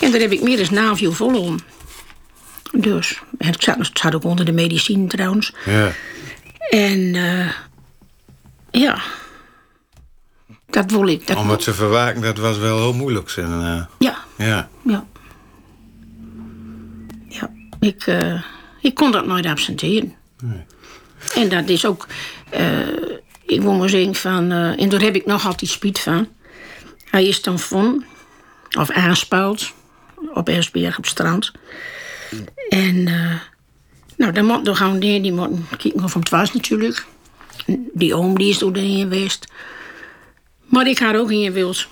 En 0.00 0.10
daar 0.10 0.20
heb 0.20 0.32
ik 0.32 0.42
meer 0.42 0.56
dan 0.56 0.76
een 0.76 0.84
half 0.84 1.00
uur 1.00 1.12
vol 1.12 1.40
om. 1.40 1.58
Dus, 2.72 3.20
en 3.38 3.46
het 3.46 3.62
zat, 3.62 3.78
het 3.78 3.98
zat 3.98 4.14
ook 4.14 4.24
onder 4.24 4.44
de 4.44 4.52
medicine 4.52 5.06
trouwens. 5.06 5.52
Ja. 5.64 5.92
En 6.70 7.14
eh, 7.14 7.48
ja, 8.70 9.02
dat 10.70 10.90
wil 10.90 11.08
ik. 11.08 11.26
Dat, 11.26 11.36
Om 11.36 11.50
het 11.50 11.60
te 11.60 11.74
verwaken, 11.74 12.22
dat 12.22 12.38
was 12.38 12.58
wel 12.58 12.78
heel 12.78 12.92
moeilijk. 12.94 13.30
En, 13.30 13.44
eh, 13.52 13.84
Ja, 13.98 14.18
ja. 14.36 14.68
ja. 14.82 15.06
Ja, 17.28 17.50
ik, 17.80 18.06
eh, 18.06 18.42
ik 18.80 18.94
kon 18.94 19.12
dat 19.12 19.26
nooit 19.26 19.46
absenteren. 19.46 20.14
En 21.34 21.48
dat 21.48 21.68
is 21.68 21.86
ook, 21.86 22.06
eh, 22.50 22.88
ik 23.46 23.60
wil 23.60 23.72
maar 23.72 23.88
zeggen 23.88 24.14
van, 24.14 24.52
en 24.52 24.88
daar 24.88 25.00
heb 25.00 25.14
ik 25.14 25.26
nog 25.26 25.46
altijd 25.46 25.70
spijt 25.70 26.00
van. 26.00 26.28
Hij 27.10 27.26
is 27.26 27.42
dan 27.42 27.58
van, 27.58 28.04
of 28.78 28.90
aanspuild, 28.90 29.72
op 30.34 30.48
Ersberg 30.48 30.98
op 30.98 31.04
het 31.04 31.12
strand. 31.12 31.52
En, 32.68 33.02
nou, 34.16 34.32
dan 34.32 34.44
moet 34.44 34.62
nog 34.62 34.76
gewoon 34.76 34.98
neer, 34.98 35.22
die 35.22 35.32
moet 35.32 35.50
kijken 35.78 36.04
of 36.04 36.14
het 36.14 36.28
was 36.28 36.52
natuurlijk. 36.52 37.06
Die 37.92 38.14
oom 38.14 38.38
die 38.38 38.50
is 38.50 38.58
door 38.58 38.72
erin 38.72 39.00
geweest. 39.00 39.46
Maar 40.70 40.86
ik 40.86 40.98
had 40.98 41.14
ook 41.16 41.30
in 41.30 41.44
gewild. 41.44 41.86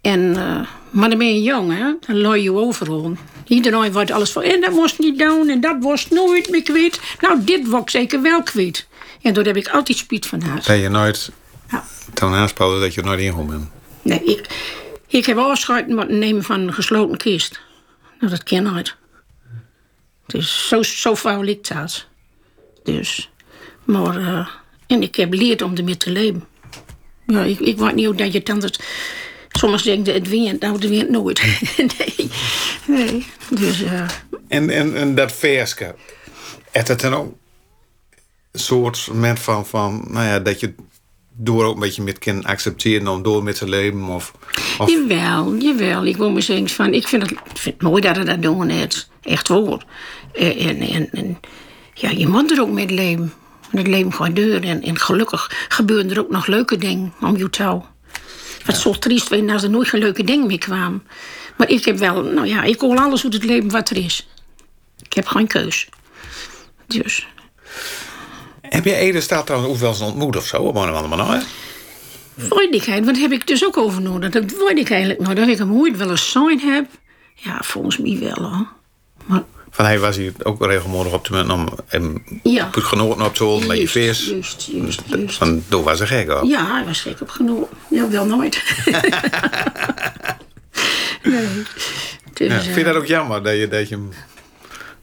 En, 0.00 0.36
eh, 0.36 0.66
maar 0.90 1.08
dan 1.08 1.18
ben 1.18 1.34
je 1.34 1.42
jong, 1.42 1.72
hè? 1.78 1.94
Dan 2.06 2.20
looi 2.20 2.42
je 2.42 2.52
overal. 2.52 3.16
Iedereen 3.46 3.92
wordt 3.92 4.10
alles 4.10 4.30
van. 4.30 4.42
En 4.42 4.60
dat 4.60 4.74
was 4.74 4.98
niet 4.98 5.18
doen 5.18 5.48
en 5.48 5.60
dat 5.60 5.76
was 5.80 6.08
nooit 6.08 6.50
meer 6.50 6.62
kwijt. 6.62 7.00
Nou, 7.20 7.44
dit 7.44 7.68
was 7.68 7.80
ik 7.80 7.90
zeker 7.90 8.22
wel 8.22 8.42
kwijt. 8.42 8.86
En 9.22 9.34
daar 9.34 9.44
heb 9.44 9.56
ik 9.56 9.68
altijd 9.68 9.98
spijt 9.98 10.26
van 10.26 10.40
haar. 10.42 10.62
Dat 10.66 10.80
je 10.80 10.88
nooit 10.88 11.30
Ja. 11.70 11.84
toen 12.14 12.32
aanspelde 12.34 12.80
dat 12.80 12.94
je 12.94 13.00
er 13.00 13.06
nooit 13.06 13.20
in 13.20 13.46
bent. 13.46 13.70
Nee, 14.02 14.24
ik, 14.24 14.46
ik 15.06 15.26
heb 15.26 15.36
afscheid 15.38 15.88
moeten 15.88 16.18
nemen 16.18 16.42
van 16.42 16.60
een 16.60 16.72
gesloten 16.72 17.16
kist. 17.16 17.60
Nou, 18.20 18.30
dat 18.32 18.42
ken 18.42 18.62
nooit. 18.62 18.96
Het 20.26 20.34
is 20.36 20.68
zo, 20.68 20.82
zo 20.82 21.16
fout 21.16 21.44
ligt 21.44 21.68
dat. 21.74 22.06
Dus, 22.82 23.30
maar, 23.84 24.16
eh, 24.16 24.48
en 24.86 25.02
ik 25.02 25.14
heb 25.14 25.32
geleerd 25.32 25.62
om 25.62 25.76
ermee 25.76 25.96
te 25.96 26.10
leven. 26.10 26.44
Ja, 27.26 27.42
ik, 27.42 27.60
ik 27.60 27.78
weet 27.78 27.94
niet 27.94 28.18
dat 28.18 28.32
je 28.32 28.38
het 28.38 28.50
anders 28.50 28.78
Sommigen 29.56 29.86
denken 29.86 30.14
het 30.14 30.28
wint, 30.28 30.60
nou 30.60 30.74
het 30.74 30.88
wint 30.88 31.10
nooit. 31.10 31.42
nee, 31.98 32.30
nee. 32.86 33.26
Dus, 33.50 33.82
uh... 33.82 34.08
en, 34.48 34.70
en, 34.70 34.96
en 34.96 35.14
dat 35.14 35.32
verske, 35.32 35.94
is 36.72 36.88
het 36.88 37.00
dan 37.00 37.14
ook 37.14 37.34
een 38.52 38.60
soort 38.60 39.08
moment 39.12 39.38
van, 39.38 39.66
van 39.66 40.04
nou 40.08 40.26
ja, 40.26 40.38
dat 40.38 40.60
je 40.60 40.74
door 41.36 41.64
ook 41.64 41.74
een 41.74 41.80
beetje 41.80 42.02
met 42.02 42.18
kan 42.18 42.44
accepteren 42.44 43.08
om 43.08 43.22
door 43.22 43.42
met 43.42 43.56
te 43.58 43.68
leven? 43.68 44.04
Of, 44.04 44.32
of... 44.78 44.90
Jawel, 44.90 45.56
jawel. 45.56 46.04
Ik 46.04 46.16
wil 46.16 46.30
me 46.30 46.40
zeggen 46.40 46.68
van, 46.68 46.94
ik 46.94 47.08
vind 47.08 47.22
het, 47.22 47.32
vind 47.54 47.74
het 47.74 47.82
mooi 47.82 48.00
dat 48.00 48.16
het 48.16 48.26
dat 48.26 48.42
doen 48.42 48.66
net. 48.66 49.08
Echt 49.22 49.46
voor. 49.46 49.84
En, 50.32 50.80
en, 50.80 51.10
en, 51.12 51.40
ja, 51.94 52.10
je 52.10 52.28
moet 52.28 52.50
er 52.50 52.60
ook 52.60 52.70
met 52.70 52.90
leven. 52.90 53.32
Het 53.70 53.86
leven 53.86 54.12
gaat 54.12 54.36
deur. 54.36 54.64
En, 54.64 54.82
en 54.82 54.98
gelukkig 54.98 55.66
gebeuren 55.68 56.10
er 56.10 56.18
ook 56.18 56.30
nog 56.30 56.46
leuke 56.46 56.76
dingen 56.76 57.12
om 57.20 57.36
je 57.36 57.50
touw. 57.50 57.86
Wat 58.64 58.74
ja. 58.74 58.80
zo 58.80 58.92
triest 58.92 59.50
als 59.50 59.62
er 59.62 59.70
nooit 59.70 59.88
geen 59.88 60.00
leuke 60.00 60.24
dingen 60.24 60.46
meer 60.46 60.58
kwamen. 60.58 61.06
Maar 61.56 61.68
ik 61.68 61.84
heb 61.84 61.98
wel, 61.98 62.22
nou 62.22 62.46
ja, 62.46 62.62
ik 62.62 62.80
hoor 62.80 62.96
alles 62.96 63.24
uit 63.24 63.32
het 63.32 63.44
leven 63.44 63.70
wat 63.70 63.90
er 63.90 63.96
is. 63.96 64.28
Ik 65.02 65.12
heb 65.12 65.26
geen 65.26 65.46
keus. 65.46 65.88
Dus. 66.86 67.26
Heb 68.60 68.84
je 68.84 68.94
Ede 68.94 69.20
staat 69.20 69.46
trouwens 69.46 69.72
ook 69.72 69.80
wel 69.80 69.90
eens 69.90 70.00
ontmoet 70.00 70.36
of 70.36 70.46
zo? 70.46 70.62
Op 70.62 70.76
een 70.76 70.94
andere 70.94 71.16
manier? 71.16 71.42
Vrolijkheid, 72.36 73.04
wat 73.04 73.18
heb 73.18 73.32
ik 73.32 73.46
dus 73.46 73.64
ook 73.64 73.76
over 73.76 74.02
nodig? 74.02 74.30
Dat 74.30 74.44
weet 74.44 74.78
ik 74.78 74.90
eigenlijk 74.90 75.20
nog. 75.20 75.34
Dat 75.34 75.48
ik 75.48 75.58
hem 75.58 75.72
ooit 75.72 75.96
wel 75.96 76.10
eens 76.10 76.30
zijn 76.30 76.60
heb. 76.60 76.86
Ja, 77.34 77.58
volgens 77.62 77.98
mij 77.98 78.18
wel 78.20 78.50
hoor. 78.50 78.66
Maar 79.26 79.44
van 79.76 79.84
hij 79.84 79.98
was 79.98 80.16
hier 80.16 80.32
ook 80.42 80.64
regelmatig 80.64 81.12
op 81.12 81.24
te 81.24 81.32
moment 81.32 81.50
om 81.50 81.68
hem 81.86 82.24
ja. 82.42 82.66
op 82.66 82.74
genoten 82.82 83.24
op 83.24 83.34
te 83.34 83.44
houden 83.44 83.68
met 83.68 83.78
je 83.78 83.88
vis. 83.88 84.28
Juist, 84.28 84.68
juist, 84.72 85.02
juist. 85.06 85.36
Van, 85.36 85.62
toen 85.68 85.82
was 85.82 85.98
hij 85.98 86.06
gek 86.08 86.30
op. 86.30 86.44
Ja, 86.44 86.74
hij 86.74 86.84
was 86.84 87.00
gek 87.00 87.20
op 87.20 87.28
genoten. 87.28 87.76
Ja, 87.90 88.08
wel 88.08 88.26
nooit. 88.26 88.62
nee. 91.22 91.62
Dus, 92.32 92.48
ja, 92.48 92.60
vind 92.60 92.76
je 92.76 92.84
dat 92.84 92.94
ook 92.94 93.06
jammer 93.06 93.42
dat 93.42 93.56
je, 93.56 93.68
dat 93.68 93.88
je 93.88 93.94
hem 93.94 94.08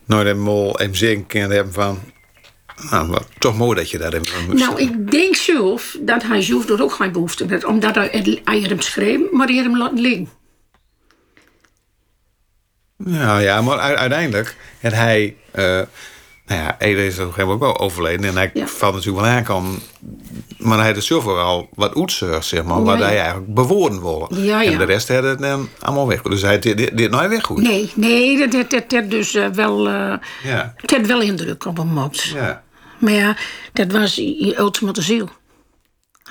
nooit 0.04 0.26
helemaal 0.26 0.72
hem 0.76 0.94
zingen 0.94 1.26
kan 1.26 1.50
hebben 1.50 1.72
van. 1.72 1.98
Nou, 2.90 3.08
maar 3.08 3.22
toch 3.38 3.56
mooi 3.56 3.76
dat 3.76 3.90
je 3.90 3.98
dat 3.98 4.12
hebt. 4.12 4.32
Nou, 4.52 4.80
ik 4.80 5.10
denk 5.10 5.34
zelf 5.34 5.96
dat 6.00 6.22
hij 6.22 6.42
zelf 6.42 6.68
er 6.68 6.82
ook 6.82 6.92
geen 6.92 7.12
behoefte 7.12 7.44
heeft. 7.48 7.64
Omdat 7.64 7.94
hij, 7.94 8.40
hij 8.44 8.58
hem 8.60 8.80
schreef, 8.80 9.20
maar 9.30 9.46
hij 9.46 9.56
hem 9.56 9.78
laat 9.78 9.98
liggen. 9.98 10.28
Ja, 12.96 13.38
ja 13.38 13.62
maar 13.62 13.78
uiteindelijk 13.78 14.56
had 14.80 14.92
hij... 14.92 15.36
Uh, 15.54 15.80
nou 16.46 16.60
ja, 16.60 16.76
Ede 16.78 17.06
is 17.06 17.14
op 17.14 17.20
een 17.20 17.32
gegeven 17.32 17.48
moment 17.48 17.62
ook 17.62 17.78
wel 17.78 17.86
overleden. 17.86 18.24
En 18.26 18.36
hij 18.36 18.52
valt 18.66 18.94
natuurlijk 18.94 19.24
wel 19.24 19.56
aan. 19.56 19.78
Maar 20.58 20.78
hij 20.78 20.92
had 20.92 21.04
zelf 21.04 21.24
wel 21.24 21.68
wat 21.74 21.96
oetsers, 21.96 22.48
zeg 22.48 22.64
maar. 22.64 22.78
Ja, 22.78 22.82
wat 22.82 22.98
hij 22.98 23.18
eigenlijk 23.18 23.54
bewoorden 23.54 24.02
wilde. 24.02 24.42
Ja. 24.42 24.64
En 24.64 24.78
de 24.78 24.84
rest 24.84 25.08
had 25.08 25.22
het 25.22 25.38
dan 25.38 25.68
allemaal 25.78 26.08
weg. 26.08 26.22
Dus 26.22 26.42
hij 26.42 26.58
dit, 26.58 26.76
dit, 26.76 26.96
dit 26.96 27.10
nooit 27.10 27.28
weg 27.28 27.44
goed. 27.44 27.62
Nee, 27.62 27.92
nee, 27.94 28.48
dat 28.48 28.70
had 28.70 28.90
dat, 28.90 29.10
dus 29.10 29.34
uh, 29.34 29.46
wel... 29.48 29.88
Uh, 29.88 30.14
ja. 30.42 30.74
Het 30.76 30.90
had 30.90 31.06
wel 31.06 31.20
indruk 31.20 31.66
op 31.66 31.76
hem 31.76 31.88
gemaakt. 31.88 32.22
Ja. 32.22 32.62
Maar 32.98 33.12
ja, 33.12 33.36
dat 33.72 33.92
was 33.92 34.14
je 34.14 34.54
ultimate 34.58 35.02
ziel. 35.02 35.28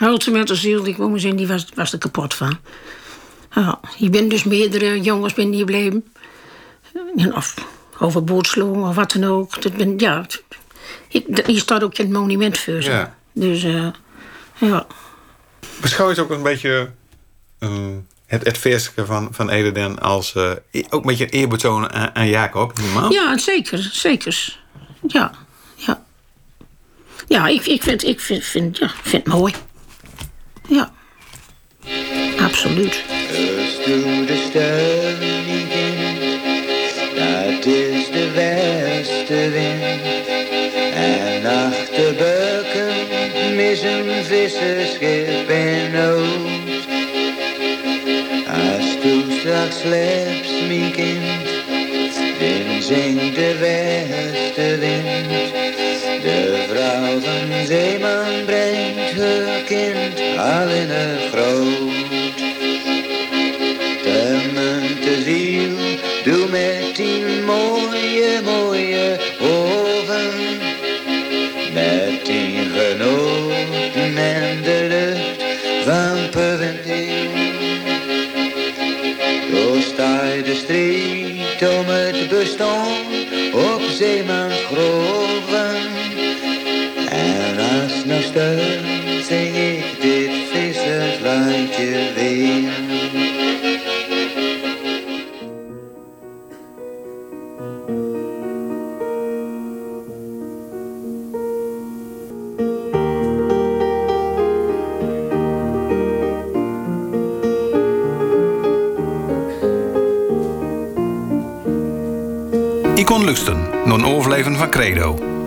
Ultimate 0.02 0.56
ziel, 0.56 0.84
die 0.84 0.93
kwam 0.93 1.15
in, 1.15 1.36
die 1.36 1.47
was, 1.47 1.67
was 1.76 1.93
er 1.93 1.97
kapot 1.97 2.34
van. 2.34 2.58
Ja, 3.56 3.80
je 3.97 4.10
bent 4.10 4.30
dus 4.30 4.43
meerdere 4.43 5.02
jongens 5.02 5.34
binnen 5.34 5.54
die 5.56 5.63
gebleven. 5.63 6.06
Of 7.34 7.53
overboord 7.99 8.58
of 8.58 8.95
wat 8.95 9.12
dan 9.12 9.23
ook. 9.23 9.62
Dat 9.62 9.73
ben, 9.73 9.99
ja, 9.99 10.25
ik, 11.08 11.41
hier 11.45 11.60
staat 11.60 11.84
ook 11.84 11.97
een 11.97 12.12
monument 12.12 12.58
voor 12.58 12.82
ze. 12.82 12.91
Ja. 12.91 13.15
Dus 13.34 13.63
uh, 13.63 13.88
ja. 14.58 14.86
Beschouw 15.82 16.06
je 16.06 16.12
het 16.12 16.21
ook 16.21 16.29
een 16.29 16.43
beetje 16.43 16.89
uh, 17.60 17.69
het, 18.25 18.45
het 18.45 18.91
van, 18.95 19.27
van 19.32 19.49
Ededen 19.49 19.99
als 19.99 20.34
uh, 20.36 20.51
ook 20.89 21.01
een 21.01 21.08
beetje 21.08 21.23
een 21.23 21.29
eerbetoon 21.29 21.91
aan, 21.91 22.15
aan 22.15 22.27
Jacob? 22.27 22.79
Normaal? 22.79 23.12
Ja, 23.12 23.38
zeker. 23.38 23.89
Zeker. 23.91 24.60
Ja. 25.08 25.32
Ja, 25.75 26.03
ja 27.27 27.47
ik, 27.47 27.65
ik, 27.65 27.84
vind, 27.84 28.03
ik 28.03 28.19
vind, 28.19 28.43
vind, 28.43 28.77
ja, 28.77 28.91
vind 29.01 29.25
het 29.25 29.34
mooi. 29.34 29.53
Ja. 30.67 30.91
Absoluut. 32.39 33.03
Mis 43.74 43.82
een 43.82 44.24
visserschip 44.24 45.50
in 45.50 45.92
nood. 45.92 46.76
Als 48.48 48.92
straks 49.40 49.80
slechts, 49.80 50.52
mijn 50.68 50.92
kind, 50.92 51.48
dan 52.40 52.82
zingt 52.82 53.36
de 53.36 53.58
westenwind. 53.60 55.30
De 56.22 56.66
vrouw 56.70 57.20
van 57.20 57.66
zeeman 57.66 58.46
brengt 58.46 59.18
haar 59.18 59.62
kind 59.66 60.20
al 60.38 60.70
in 60.70 60.90
het 60.90 61.30
groot. 61.32 62.03
De 80.04 80.56
strijd 80.56 81.78
om 81.78 81.86
het 81.88 82.30
bestaan 82.30 82.88
op 83.54 83.82
zeemans 83.89 84.54
groven. 84.72 85.76
En 87.10 87.56
nog 88.06 88.24
steeds 88.24 88.53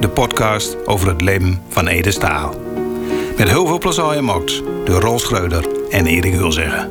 de 0.00 0.08
podcast 0.08 0.86
over 0.86 1.08
het 1.08 1.20
leven 1.20 1.62
van 1.68 1.86
Ede 1.86 2.10
Staal. 2.10 2.54
Met 3.38 3.48
heel 3.48 3.66
veel 3.66 3.78
plezier 3.78 4.04
gemaakt 4.04 4.62
door 4.84 5.00
Rol 5.00 5.18
Schreuder 5.18 5.66
en 5.90 6.06
Erik 6.06 6.34
Hulzeggen. 6.34 6.90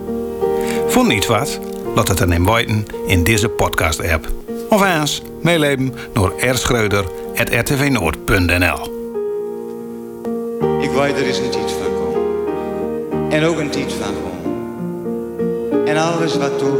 Vond 0.87 1.07
niet 1.07 1.25
wat? 1.25 1.59
Laat 1.95 2.07
het 2.07 2.17
dan 2.17 2.33
in 2.33 2.45
weten 2.45 2.85
in 3.07 3.23
deze 3.23 3.49
podcast-app. 3.49 4.27
Of 4.69 4.95
eens 4.95 5.21
meeleven 5.41 5.93
naar 6.13 6.31
rschreuder.rtvnoord.nl 6.51 8.93
Ik 10.81 10.91
weet 10.91 11.17
er 11.17 11.27
is 11.27 11.37
een 11.37 11.49
tijd 11.49 11.71
van 11.71 11.93
komen. 11.93 12.21
En 13.31 13.43
ook 13.43 13.59
een 13.59 13.69
tijd 13.69 13.93
van 13.93 14.13
gewoon. 14.13 14.33
En 15.87 15.97
alles 15.97 16.37
wat 16.37 16.61
er 16.61 16.74